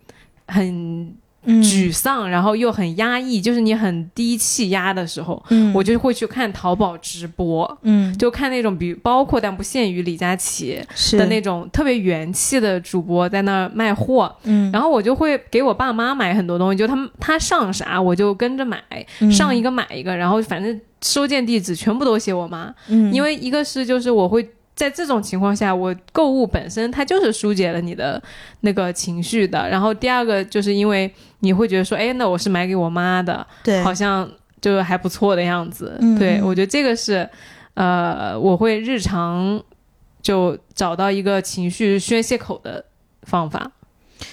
[0.47, 1.15] 很
[1.47, 5.73] 沮丧，然后又很压抑，就是你很低气压的时候，嗯。
[5.73, 8.15] 我就会去看淘宝直播，嗯。
[8.17, 10.79] 就看那种比包括但不限于李佳琦
[11.13, 14.71] 的那种特别元气的主播在那儿卖货，嗯。
[14.71, 18.81] 然后我就会给我爸妈买很多东西，就他们他上啥我就跟着买，
[19.19, 19.31] 嗯。
[19.31, 23.13] 上一个买一个，然后反正收件地址全部都写我妈，嗯。
[23.13, 24.47] 因为一个是就是我会。
[24.77, 28.21] 在这种情况下，我购物本身它就是疏解了你的
[28.61, 29.67] 那个情绪的。
[29.67, 34.29] 然后第二个就是因为你会觉得说，哎，那我是买给我妈的，对好像
[34.61, 35.97] 就还不错的样子。
[36.19, 37.27] 对我觉得这个是，
[37.73, 39.59] 呃，我会日常
[40.21, 42.85] 就找到一个情绪宣泄口的
[43.23, 43.71] 方法。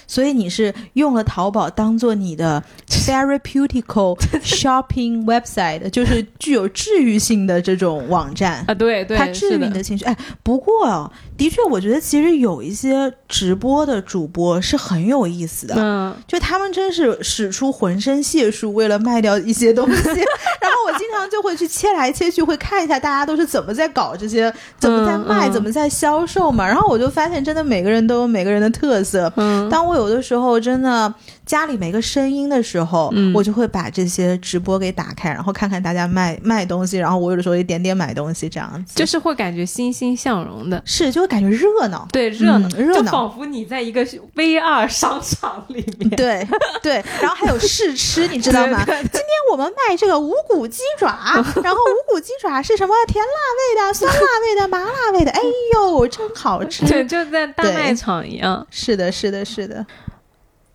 [0.06, 8.64] 所以你是用了淘宝当做你的 therapeutical shopping website， 就是具有治愈性的这种网站。
[8.66, 10.04] 啊，对对，它治愈你的情绪。
[10.04, 15.74] 哎，不过哦的确，我觉得其实有一些直播的主播是很有意思的。
[15.76, 19.94] 嗯，就他们真是使出浑身解数，为了卖掉一些东西。
[20.64, 26.66] 然后我经常就会去切来切去，会看一下大家都是怎么在搞这些，怎么在卖，嗯怎么在销售嘛。
[26.66, 29.30] 然后我就发现，真的每个人都有每个人的特色。
[29.36, 31.12] 嗯当我有的时候真的
[31.46, 38.94] 家里没个声音的时候，嗯我就会把这些直播给打开，然后看看大家卖卖东西，然后我有的时候也点点买东西，这样子。
[38.94, 40.82] 就是会感觉欣欣向荣的。
[40.86, 42.06] 是，就会感觉热闹。
[42.12, 46.10] 对，热闹，嗯热闹就仿佛你在一个 VR 商场里面。
[46.10, 46.46] 对
[46.82, 48.82] 对，然后还有试吃，你知道吗？
[48.86, 51.08] 对对对今天我们卖这个无骨鸡爪，
[51.62, 55.40] 然后无骨鸡爪是什么甜辣味的、酸辣味的、麻辣味的，哎
[55.74, 56.86] 呦，真好吃！
[56.86, 58.66] 对，就在大卖场一样。
[58.70, 59.84] 是的，是的，是的。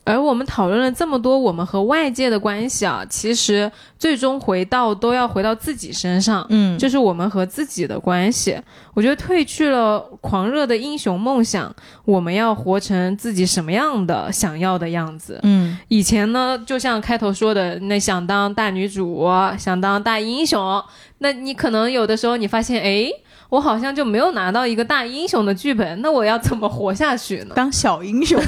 [0.04, 8.60] 而我们讨论了这么多，我们和外界的关系啊，其实最终回到都要回到自己身上，嗯，就是我们和自己的关系。
[8.95, 11.74] 我觉得褪去了狂热的英雄梦想，
[12.06, 15.39] 我们要活成自己什么样的想要的样子。
[15.43, 19.28] 嗯，以前呢，就像开头说的，那想当大女主，
[19.60, 20.84] 想当大英雄，
[21.20, 23.12] 那你可能有的时候你发现，哎。
[23.50, 27.54] 我好像就没有拿到一个大英雄的剧本，那我要怎么活下去呢？
[27.56, 28.39] 当小英雄。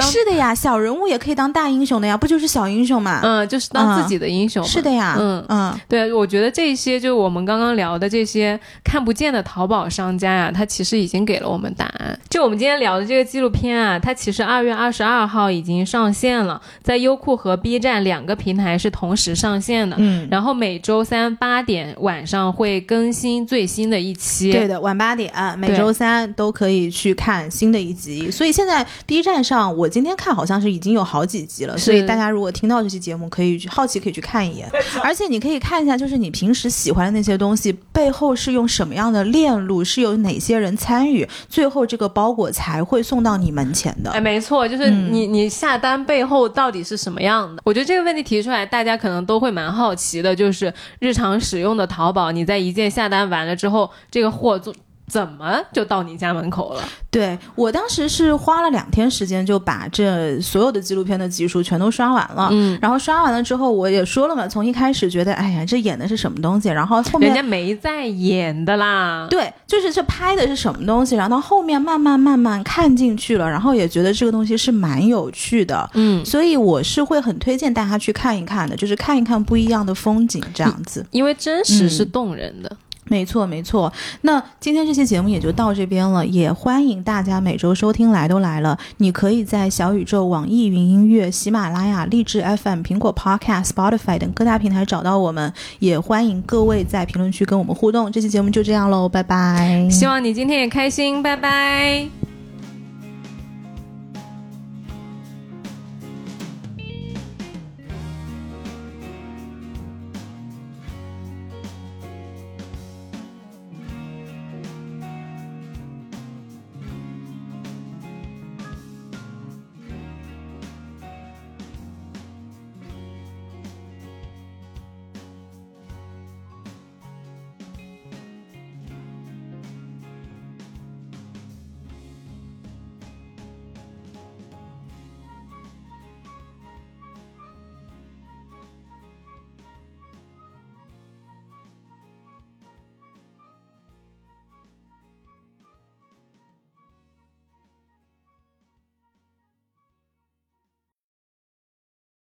[0.00, 3.20] 是的呀，小人物也可以当大英雄的呀，不就是小英雄嘛？
[3.22, 4.62] 嗯，就是当自己的英雄。
[4.64, 12.18] 是的呀，嗯嗯，对，我觉得这些就是我们刚刚聊的这些看不见的淘宝商家呀，他其实已经给了我们答案。
[12.28, 19.96] 就我们今天聊的这个纪录片啊，它其实二月二十二号已经上线了，在优酷和 B 站两个平台是同时上线的。
[20.00, 24.50] 嗯，然后每周三八点晚上会更新最新的一期。
[24.50, 28.30] 对的，晚八点，每周三都可以去看新的一集。
[28.30, 29.88] 所以现在 B 站上我。
[29.88, 34.68] 今天看好像是已经有好几集了，所以大家如果听到这期节目，可以好奇可以去看一眼，
[35.02, 44.10] 而且你可以看一下，就是你平时喜欢的那些东西背后是用什么样的链路，是有哪些人参与，最后这个包裹才会送到你门前的。
[44.10, 47.62] 哎，没错，就是你你下单背后到底是什么样的？
[47.64, 54.74] 我觉得这个问题提出来，大家可能都会蛮好奇的，就是日常使用的淘宝，你在一键下单完了之后，这个货做。
[55.06, 56.82] 怎么就到你家门口了？
[57.10, 62.48] 对我当时是花了两天时间就把这所有的纪录片的集数全都刷完了。
[62.50, 66.68] 嗯，然后刷完了之后，我也说了嘛，从一开始觉得，哎呀，这演的是什么东西？
[66.68, 69.26] 然后后面人家没在演的啦。
[69.30, 71.14] 对，就是这拍的是什么东西？
[71.14, 75.88] 然后到后面慢慢慢慢看进去了，然后也觉得这个东西是蛮有趣的。
[75.94, 82.76] 嗯，所以我是会很推荐大家去看一看的，就是看一看不一样的风景这样子，因为真实是动人的。
[83.08, 83.92] 没错，没错。
[84.22, 88.10] 那今天这期节目也就到这边了，也欢迎大家每周收听。
[88.10, 95.52] 来都来了，你可以在小宇宙、网易云音乐、喜马拉雅、荔枝 FM、苹果 Podcast、Spotify 等各大平台找到我们。
[95.78, 98.10] 也欢迎各位在评论区跟我们互动。
[98.12, 99.88] 这期节目就这样喽，拜拜。
[99.90, 102.33] 希望你今天也开心，拜拜。